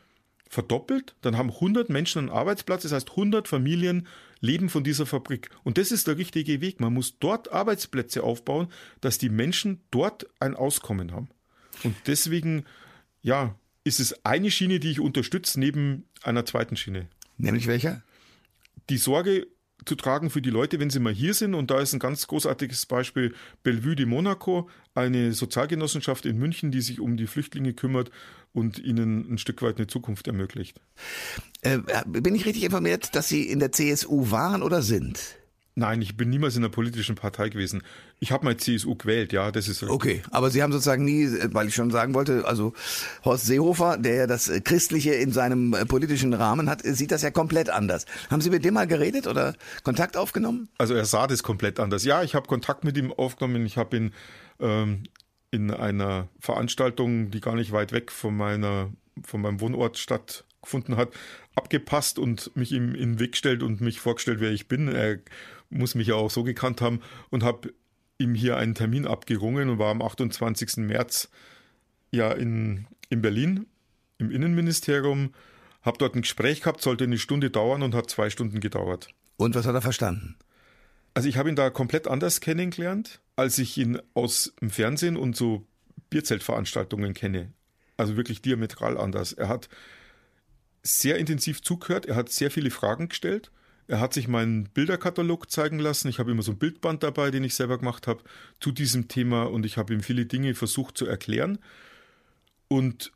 verdoppelt, 0.52 1.16
dann 1.22 1.38
haben 1.38 1.50
100 1.50 1.90
Menschen 1.90 2.20
einen 2.20 2.30
Arbeitsplatz, 2.30 2.84
das 2.84 2.92
heißt 2.92 3.12
100 3.12 3.48
Familien 3.48 4.06
leben 4.42 4.68
von 4.68 4.84
dieser 4.84 5.06
Fabrik. 5.06 5.50
Und 5.64 5.78
das 5.78 5.94
ist 5.94 6.08
der 6.08 6.18
richtige 6.18 6.60
Weg. 6.60 6.82
Man 6.82 6.94
muss 6.94 7.18
dort 7.20 7.54
Arbeitsplätze 7.54 8.22
aufbauen, 8.22 8.68
dass 9.00 9.18
die 9.18 9.30
Menschen 9.30 9.80
dort 9.92 10.28
ein 10.42 10.54
Auskommen 10.54 11.14
haben. 11.14 11.30
Und 11.86 11.96
deswegen, 12.06 12.66
ja, 13.22 13.56
ist 13.86 14.02
es 14.02 14.26
eine 14.26 14.52
Schiene, 14.52 14.82
die 14.82 14.92
ich 14.92 15.00
unterstütze, 15.00 15.58
neben 15.58 16.04
einer 16.22 16.46
zweiten 16.46 16.76
Schiene. 16.76 17.08
Nämlich 17.38 17.68
welcher? 17.68 18.04
Die 18.90 18.98
Sorge 18.98 19.48
zu 19.86 19.96
tragen 19.96 20.30
für 20.30 20.42
die 20.42 20.50
Leute, 20.50 20.80
wenn 20.80 20.90
sie 20.90 21.00
mal 21.00 21.14
hier 21.14 21.34
sind. 21.34 21.56
Und 21.56 21.72
da 21.72 21.80
ist 21.80 21.94
ein 21.94 22.00
ganz 22.00 22.28
großartiges 22.28 22.88
Beispiel 22.88 23.34
Bellevue 23.64 23.96
de 23.96 24.06
Monaco, 24.06 24.70
eine 24.96 25.32
Sozialgenossenschaft 25.32 26.26
in 26.26 26.38
München, 26.38 26.72
die 26.72 26.82
sich 26.82 27.00
um 27.00 27.16
die 27.16 27.28
Flüchtlinge 27.28 27.74
kümmert 27.74 28.12
und 28.54 28.80
ihnen 28.80 29.34
ein 29.34 29.38
Stück 29.38 29.62
weit 29.62 29.78
eine 29.78 29.88
Zukunft 29.88 30.28
ermöglicht. 30.28 30.82
Äh, 31.62 31.80
bin 32.06 32.36
ich 32.36 32.46
richtig 32.46 32.64
informiert, 32.64 33.16
dass 33.16 33.28
Sie 33.28 33.44
in 33.44 33.60
der 33.60 33.72
CSU 33.72 34.32
waren 34.32 34.62
oder 34.62 34.82
sind? 34.82 35.38
Nein, 35.74 36.02
ich 36.02 36.18
bin 36.18 36.30
niemals 36.30 36.58
in 36.58 36.64
einer 36.64 36.72
politischen 36.72 37.16
Partei 37.16 37.48
gewesen. 37.48 37.82
Ich 38.20 38.34
habe 38.34 38.44
mal 38.44 38.58
CSU 38.58 38.96
gewählt, 38.96 39.32
ja, 39.32 39.52
das 39.52 39.70
ist 39.70 39.82
richtig. 39.82 39.96
Okay, 39.96 40.22
aber 40.30 40.50
Sie 40.52 40.62
haben 40.62 40.74
sozusagen 40.74 41.06
nie, 41.06 41.30
weil 41.54 41.70
ich 41.70 41.76
schon 41.76 41.92
sagen 41.92 42.14
wollte, 42.14 42.46
also 42.46 42.74
Horst 43.24 43.46
Seehofer, 43.46 43.98
der 43.98 44.16
ja 44.16 44.28
das 44.28 44.52
Christliche 44.66 45.14
in 45.14 45.32
seinem 45.32 45.74
äh, 45.74 45.86
politischen 45.86 46.34
Rahmen 46.34 46.70
hat, 46.70 46.82
sieht 46.84 47.12
das 47.12 47.22
ja 47.22 47.32
komplett 47.32 47.70
anders. 47.70 48.06
Haben 48.30 48.42
Sie 48.42 48.50
mit 48.50 48.66
dem 48.66 48.74
mal 48.74 48.86
geredet 48.86 49.28
oder 49.28 49.56
Kontakt 49.84 50.18
aufgenommen? 50.18 50.68
Also 50.78 50.94
er 50.94 51.06
sah 51.06 51.26
das 51.26 51.42
komplett 51.42 51.80
anders. 51.80 52.04
Ja, 52.04 52.22
ich 52.22 52.36
habe 52.36 52.48
Kontakt 52.48 52.84
mit 52.84 52.98
ihm 52.98 53.14
aufgenommen. 53.14 53.66
Ich 53.66 53.78
habe 53.78 53.96
ihn 53.96 54.14
ähm, 54.60 55.04
in 55.52 55.70
einer 55.70 56.30
Veranstaltung, 56.40 57.30
die 57.30 57.42
gar 57.42 57.56
nicht 57.56 57.72
weit 57.72 57.92
weg 57.92 58.12
von 58.12 58.36
meiner, 58.36 58.92
von 59.24 59.42
meinem 59.42 59.60
Wohnort 59.60 59.98
stattgefunden 59.98 60.96
hat, 60.96 61.10
abgepasst 61.56 62.18
und 62.18 62.56
mich 62.56 62.72
ihm 62.72 62.96
in 62.96 63.14
den 63.14 63.20
Weg 63.20 63.34
gestellt 63.34 63.62
und 63.62 63.82
mich 63.82 64.00
vorgestellt, 64.00 64.40
wer 64.40 64.52
ich 64.52 64.68
bin. 64.68 64.88
Er 64.88 65.20
muss 65.70 65.94
mich 65.94 66.08
ja 66.08 66.16
auch 66.16 66.32
so 66.32 66.44
gekannt 66.44 66.82
haben 66.82 67.02
und 67.30 67.44
habe 67.44 67.74
ihm 68.18 68.34
hier 68.34 68.58
einen 68.58 68.76
Termin 68.76 69.06
abgerungen 69.06 69.70
und 69.70 69.80
war 69.80 69.92
am 69.92 70.02
28. 70.02 70.78
März 70.78 71.30
ja 72.12 72.32
in, 72.32 72.88
in 73.10 73.22
Berlin 73.22 73.66
im 74.22 74.32
Innenministerium, 74.32 75.34
habe 75.82 75.98
dort 75.98 76.16
ein 76.16 76.22
Gespräch 76.22 76.62
gehabt, 76.62 76.82
sollte 76.82 77.04
eine 77.04 77.18
Stunde 77.18 77.50
dauern 77.50 77.82
und 77.82 77.96
hat 77.96 78.10
zwei 78.10 78.30
Stunden 78.30 78.60
gedauert. 78.60 79.10
Und 79.38 79.56
was 79.56 79.66
hat 79.66 79.74
er 79.74 79.82
verstanden? 79.82 80.38
Also 81.14 81.28
ich 81.28 81.38
habe 81.38 81.50
ihn 81.50 81.56
da 81.56 81.70
komplett 81.70 82.08
anders 82.08 82.40
kennengelernt, 82.40 83.22
als 83.36 83.58
ich 83.58 83.78
ihn 83.78 84.02
aus 84.14 84.54
dem 84.62 84.70
Fernsehen 84.70 85.18
und 85.18 85.36
so 85.36 85.66
Bierzeltveranstaltungen 86.10 87.14
kenne. 87.14 87.54
Also 87.98 88.16
wirklich 88.18 88.42
diametral 88.42 88.98
anders. 88.98 89.34
Er 89.34 89.50
hat 89.50 89.70
sehr 90.84 91.18
intensiv 91.18 91.62
zugehört, 91.62 92.06
er 92.06 92.16
hat 92.16 92.30
sehr 92.30 92.50
viele 92.50 92.72
Fragen 92.72 93.10
gestellt 93.10 93.52
er 93.92 94.00
hat 94.00 94.14
sich 94.14 94.30
meinen 94.30 94.70
Bilderkatalog 94.70 95.52
zeigen 95.52 95.78
lassen. 95.78 96.08
Ich 96.08 96.18
habe 96.18 96.32
immer 96.32 96.44
so 96.44 96.54
ein 96.54 96.58
Bildband 96.58 97.04
dabei, 97.04 97.30
den 97.30 97.44
ich 97.44 97.56
selber 97.56 97.78
gemacht 97.78 98.08
habe, 98.08 98.24
zu 98.62 98.72
diesem 98.72 99.10
Thema 99.10 99.44
und 99.44 99.66
ich 99.66 99.76
habe 99.76 99.94
ihm 99.94 100.02
viele 100.02 100.26
Dinge 100.26 100.56
versucht 100.56 100.98
zu 100.98 101.06
erklären. 101.06 101.60
Und 102.70 103.12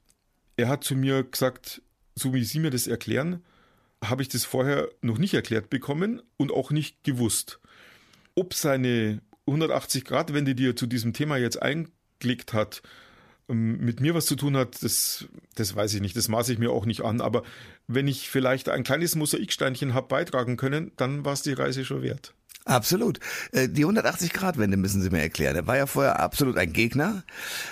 er 0.58 0.68
hat 0.68 0.84
zu 0.84 0.96
mir 0.96 1.24
gesagt, 1.24 1.82
so 2.14 2.34
wie 2.34 2.44
Sie 2.44 2.60
mir 2.60 2.72
das 2.72 2.88
erklären, 2.88 3.42
habe 4.04 4.22
ich 4.22 4.28
das 4.28 4.44
vorher 4.44 4.90
noch 5.02 5.18
nicht 5.18 5.34
erklärt 5.34 5.70
bekommen 5.70 6.22
und 6.36 6.52
auch 6.52 6.72
nicht 6.72 7.06
gewusst. 7.06 7.62
Ob 8.36 8.54
seine 8.54 9.22
180-Grad-Wende, 9.48 10.56
die 10.56 10.70
er 10.70 10.76
zu 10.76 10.88
diesem 10.88 11.14
Thema 11.14 11.38
jetzt 11.38 11.62
eingelegt 11.62 12.54
hat, 12.54 12.82
ähm, 13.50 13.78
mit 13.80 14.00
mir 14.00 14.14
was 14.14 14.26
zu 14.26 14.36
tun 14.36 14.58
hat, 14.58 14.82
das, 14.84 15.26
das 15.56 15.76
weiß 15.76 15.94
ich 15.94 16.02
nicht, 16.02 16.16
das 16.16 16.28
maße 16.28 16.54
ich 16.54 16.60
mir 16.60 16.72
auch 16.72 16.86
nicht 16.86 17.02
an. 17.02 17.22
Aber 17.22 17.44
wenn 17.88 18.08
ich 18.08 18.30
vielleicht 18.30 18.70
ein 18.70 18.84
kleines 18.84 19.16
Mosaiksteinchen 19.16 19.94
habe 19.94 20.08
beitragen 20.08 20.58
können, 20.58 20.92
dann 20.98 21.26
war 21.26 21.34
es 21.34 21.42
die 21.42 21.54
Reise 21.54 21.86
schon 21.86 22.02
wert. 22.02 22.34
Absolut. 22.66 23.20
Äh, 23.52 23.70
die 23.70 23.86
180-Grad-Wende 23.86 24.76
müssen 24.76 25.02
Sie 25.02 25.12
mir 25.12 25.22
erklären. 25.22 25.56
Er 25.56 25.68
war 25.68 25.78
ja 25.78 25.86
vorher 25.86 26.20
absolut 26.20 26.58
ein 26.58 26.74
Gegner, 26.74 27.24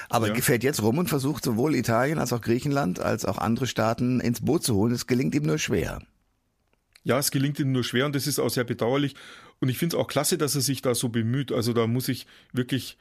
aber 0.08 0.28
ja. 0.28 0.36
fährt 0.36 0.64
jetzt 0.64 0.84
rum 0.84 1.00
und 1.00 1.10
versucht 1.10 1.44
sowohl 1.44 1.76
Italien 1.76 2.20
als 2.20 2.32
auch 2.32 2.42
Griechenland 2.42 3.00
als 3.00 3.26
auch 3.26 3.40
andere 3.40 3.66
Staaten 3.66 4.20
ins 4.20 4.42
Boot 4.42 4.64
zu 4.64 4.76
holen. 4.76 4.94
Es 4.94 5.08
gelingt 5.08 5.34
ihm 5.34 5.44
nur 5.44 5.58
schwer. 5.58 6.00
Ja, 7.04 7.18
es 7.18 7.32
gelingt 7.32 7.60
ihm 7.60 7.72
nur 7.72 7.84
schwer 7.84 8.06
und 8.06 8.16
das 8.16 8.28
ist 8.28 8.40
auch 8.40 8.50
sehr 8.50 8.64
bedauerlich. 8.64 9.16
Und 9.64 9.70
ich 9.70 9.78
finde 9.78 9.96
es 9.96 10.02
auch 10.02 10.10
klasse, 10.10 10.38
dass 10.38 10.56
er 10.56 10.62
sich 10.62 10.82
da 10.82 10.94
so 10.94 11.08
bemüht. 11.08 11.54
Also 11.54 11.72
da 11.72 11.88
muss 11.88 12.10
ich 12.10 12.28
wirklich 12.52 12.98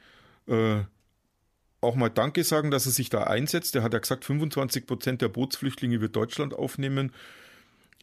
äh, 0.47 0.77
auch 1.81 1.95
mal 1.95 2.07
Danke 2.07 2.45
sagen, 2.45 2.71
dass 2.71 2.85
er 2.85 2.93
sich 2.93 3.09
da 3.09 3.23
einsetzt. 3.23 3.75
Er 3.75 3.83
hat 3.83 3.91
ja 3.91 3.99
gesagt, 3.99 4.23
25 4.23 4.87
Prozent 4.87 5.21
der 5.21 5.27
Bootsflüchtlinge 5.27 5.99
wird 5.99 6.15
Deutschland 6.15 6.53
aufnehmen. 6.53 7.11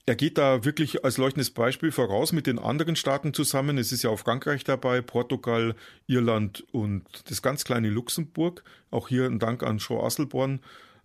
Er 0.05 0.15
geht 0.15 0.37
da 0.37 0.63
wirklich 0.67 1.07
als 1.07 1.17
leuchtendes 1.17 1.53
Beispiel 1.53 1.91
voraus 1.91 2.33
mit 2.33 2.47
den 2.47 2.59
anderen 2.59 2.97
Staaten 2.97 3.33
zusammen. 3.33 3.79
Es 3.79 3.93
ist 3.93 4.03
ja 4.03 4.11
auch 4.11 4.19
Frankreich 4.19 4.63
dabei, 4.63 5.01
Portugal, 5.01 5.75
Irland 6.07 6.63
und 6.71 7.07
das 7.31 7.41
ganz 7.41 7.65
kleine 7.65 7.89
Luxemburg. 7.89 8.63
Auch 8.91 9.09
hier 9.09 9.25
ein 9.25 9.39
Dank 9.39 9.63
an 9.63 9.79
Jean 9.79 10.05
Asselborn, 10.05 10.61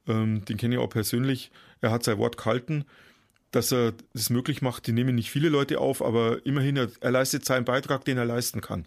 ähm, 0.10 0.44
den 0.44 0.58
kenne 0.58 0.76
ich 0.76 0.82
auch 0.82 0.89
persönlich. 0.89 1.52
Er 1.80 1.91
hat 1.91 2.04
sein 2.04 2.18
Wort 2.18 2.36
gehalten, 2.36 2.84
dass 3.56 3.72
er 3.72 3.94
es 4.13 4.30
möglich 4.30 4.62
macht. 4.62 4.88
Die 4.88 4.91
nehmen 4.91 5.15
nicht 5.15 5.32
viele 5.32 5.50
Leute 5.50 5.80
auf, 5.80 6.02
aber 6.02 6.46
immerhin, 6.46 6.78
er, 6.78 6.89
er 7.00 7.12
leistet 7.12 7.46
seinen 7.46 7.65
Beitrag, 7.65 8.06
den 8.06 8.18
er 8.18 8.26
leisten 8.26 8.62
kann. 8.62 8.86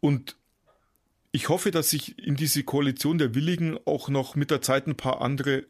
Und 0.00 0.36
ich 1.32 1.48
hoffe, 1.48 1.70
dass 1.70 1.90
sich 1.90 2.18
in 2.18 2.36
diese 2.36 2.62
Koalition 2.62 3.18
der 3.18 3.34
Willigen 3.34 3.78
auch 3.86 4.08
noch 4.08 4.36
mit 4.36 4.50
der 4.50 4.60
Zeit 4.60 4.86
ein 4.86 4.96
paar 4.96 5.20
andere 5.20 5.64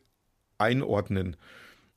einordnen. 0.59 1.37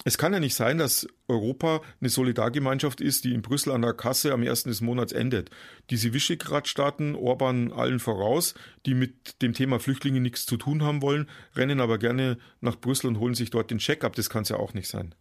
Es 0.03 0.17
kann 0.17 0.31
ja 0.31 0.39
nicht 0.39 0.55
sein, 0.55 0.77
dass 0.77 1.07
Europa 1.27 1.81
eine 1.99 2.09
Solidargemeinschaft 2.09 3.01
ist, 3.01 3.25
die 3.25 3.33
in 3.33 3.41
Brüssel 3.41 3.73
an 3.73 3.81
der 3.81 3.93
Kasse 3.93 4.31
am 4.31 4.43
ersten 4.43 4.69
des 4.69 4.81
Monats 4.81 5.11
endet. 5.11 5.49
Diese 5.89 6.13
Visegrad-Staaten, 6.13 7.15
Orban 7.15 7.71
allen 7.73 7.99
voraus, 7.99 8.53
die 8.85 8.93
mit 8.93 9.41
dem 9.41 9.53
Thema 9.53 9.79
Flüchtlinge 9.79 10.21
nichts 10.21 10.45
zu 10.45 10.57
tun 10.57 10.83
haben 10.83 11.01
wollen, 11.01 11.27
rennen 11.55 11.81
aber 11.81 11.97
gerne 11.97 12.37
nach 12.61 12.79
Brüssel 12.79 13.07
und 13.07 13.19
holen 13.19 13.35
sich 13.35 13.49
dort 13.49 13.71
den 13.71 13.79
Check 13.79 14.03
ab. 14.03 14.15
Das 14.15 14.29
kann 14.29 14.43
es 14.43 14.49
ja 14.49 14.57
auch 14.57 14.73
nicht 14.73 14.87
sein. 14.87 15.15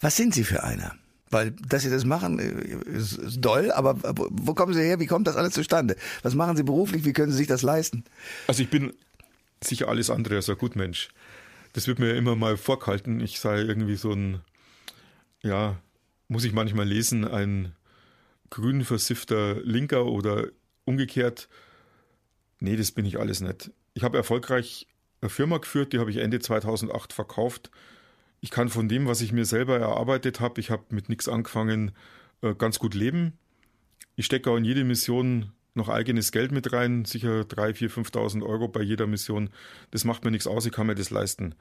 Was 0.00 0.16
sind 0.16 0.34
Sie 0.34 0.44
für 0.44 0.62
einer? 0.62 0.94
Weil, 1.30 1.50
dass 1.50 1.82
Sie 1.82 1.90
das 1.90 2.04
machen, 2.04 2.38
ist, 2.38 3.18
ist 3.18 3.40
doll, 3.40 3.70
aber 3.72 3.98
wo 4.30 4.54
kommen 4.54 4.72
Sie 4.72 4.80
her? 4.80 4.98
Wie 4.98 5.06
kommt 5.06 5.26
das 5.26 5.36
alles 5.36 5.52
zustande? 5.52 5.96
Was 6.22 6.34
machen 6.34 6.56
Sie 6.56 6.62
beruflich? 6.62 7.04
Wie 7.04 7.12
können 7.12 7.32
Sie 7.32 7.38
sich 7.38 7.46
das 7.46 7.62
leisten? 7.62 8.04
Also 8.46 8.62
ich 8.62 8.70
bin 8.70 8.94
sicher 9.62 9.88
alles 9.88 10.08
andere 10.08 10.36
als 10.36 10.48
ein 10.48 10.56
Gutmensch 10.56 11.10
das 11.72 11.86
wird 11.86 11.98
mir 11.98 12.14
immer 12.14 12.36
mal 12.36 12.56
vorgehalten, 12.56 13.20
ich 13.20 13.40
sei 13.40 13.60
irgendwie 13.60 13.96
so 13.96 14.12
ein, 14.12 14.40
ja, 15.42 15.80
muss 16.28 16.44
ich 16.44 16.52
manchmal 16.52 16.86
lesen, 16.86 17.24
ein 17.24 17.72
grün 18.50 18.84
versiffter 18.84 19.60
Linker 19.62 20.06
oder 20.06 20.48
umgekehrt. 20.84 21.48
Nee, 22.60 22.76
das 22.76 22.92
bin 22.92 23.04
ich 23.04 23.18
alles 23.20 23.40
nicht. 23.40 23.70
Ich 23.94 24.02
habe 24.02 24.16
erfolgreich 24.16 24.86
eine 25.20 25.30
Firma 25.30 25.58
geführt, 25.58 25.92
die 25.92 25.98
habe 25.98 26.10
ich 26.10 26.16
Ende 26.18 26.40
2008 26.40 27.12
verkauft. 27.12 27.70
Ich 28.40 28.50
kann 28.50 28.68
von 28.68 28.88
dem, 28.88 29.06
was 29.06 29.20
ich 29.20 29.32
mir 29.32 29.44
selber 29.44 29.78
erarbeitet 29.78 30.40
habe, 30.40 30.60
ich 30.60 30.70
habe 30.70 30.84
mit 30.90 31.08
nichts 31.08 31.28
angefangen, 31.28 31.92
äh, 32.42 32.54
ganz 32.54 32.78
gut 32.78 32.94
leben. 32.94 33.32
Ich 34.16 34.26
stecke 34.26 34.50
auch 34.50 34.56
in 34.56 34.64
jede 34.64 34.84
Mission 34.84 35.52
noch 35.74 35.88
eigenes 35.88 36.32
Geld 36.32 36.52
mit 36.52 36.72
rein, 36.72 37.04
sicher 37.04 37.40
3.000, 37.42 37.88
4.000, 37.88 38.10
5.000 38.12 38.46
Euro 38.46 38.68
bei 38.68 38.82
jeder 38.82 39.06
Mission. 39.06 39.50
Das 39.90 40.04
macht 40.04 40.24
mir 40.24 40.30
nichts 40.30 40.46
aus, 40.46 40.66
ich 40.66 40.72
kann 40.72 40.86
mir 40.86 40.94
das 40.94 41.10
leisten. 41.10 41.54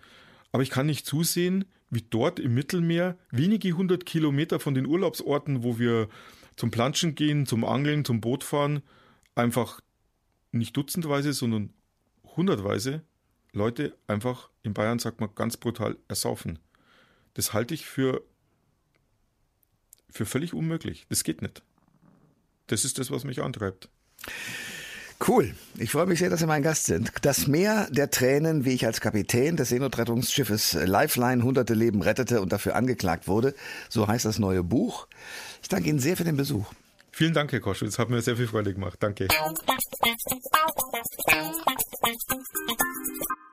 Aber 0.51 0.63
ich 0.63 0.69
kann 0.69 0.85
nicht 0.85 1.05
zusehen, 1.05 1.65
wie 1.89 2.01
dort 2.01 2.39
im 2.39 2.53
Mittelmeer, 2.53 3.17
wenige 3.31 3.73
hundert 3.73 4.05
Kilometer 4.05 4.59
von 4.59 4.73
den 4.73 4.85
Urlaubsorten, 4.85 5.63
wo 5.63 5.79
wir 5.79 6.09
zum 6.55 6.71
Planschen 6.71 7.15
gehen, 7.15 7.45
zum 7.45 7.63
Angeln, 7.63 8.05
zum 8.05 8.21
Boot 8.21 8.43
fahren, 8.43 8.81
einfach 9.35 9.81
nicht 10.51 10.75
dutzendweise, 10.75 11.33
sondern 11.33 11.73
hundertweise 12.35 13.03
Leute 13.53 13.95
einfach 14.07 14.49
in 14.63 14.73
Bayern, 14.73 14.99
sagt 14.99 15.19
man 15.19 15.29
ganz 15.35 15.57
brutal, 15.57 15.97
ersaufen. 16.07 16.59
Das 17.37 17.53
halte 17.53 17.75
ich 17.75 17.85
für, 17.85 18.23
für 20.09 20.25
völlig 20.25 20.55
unmöglich. 20.55 21.05
Das 21.07 21.23
geht 21.23 21.43
nicht. 21.43 21.61
Das 22.65 22.83
ist 22.83 22.97
das, 22.97 23.11
was 23.11 23.25
mich 23.25 23.43
antreibt. 23.43 23.89
Cool. 25.25 25.53
Ich 25.77 25.91
freue 25.91 26.07
mich 26.07 26.17
sehr, 26.17 26.31
dass 26.31 26.39
Sie 26.39 26.47
mein 26.47 26.63
Gast 26.63 26.85
sind. 26.85 27.11
Das 27.21 27.45
Meer 27.45 27.87
der 27.91 28.09
Tränen, 28.09 28.65
wie 28.65 28.73
ich 28.73 28.87
als 28.87 29.01
Kapitän 29.01 29.55
des 29.55 29.69
Seenotrettungsschiffes 29.69 30.73
Lifeline 30.73 31.43
hunderte 31.43 31.75
Leben 31.75 32.01
rettete 32.01 32.41
und 32.41 32.51
dafür 32.51 32.75
angeklagt 32.75 33.27
wurde. 33.27 33.53
So 33.87 34.07
heißt 34.07 34.25
das 34.25 34.39
neue 34.39 34.63
Buch. 34.63 35.07
Ich 35.61 35.69
danke 35.69 35.89
Ihnen 35.89 35.99
sehr 35.99 36.17
für 36.17 36.23
den 36.23 36.37
Besuch. 36.37 36.65
Vielen 37.11 37.33
Dank, 37.33 37.51
Herr 37.51 37.59
Koschwitz. 37.59 37.99
Hat 37.99 38.09
mir 38.09 38.19
sehr 38.21 38.35
viel 38.35 38.47
Freude 38.47 38.73
gemacht. 38.73 38.97
Danke. 38.99 39.27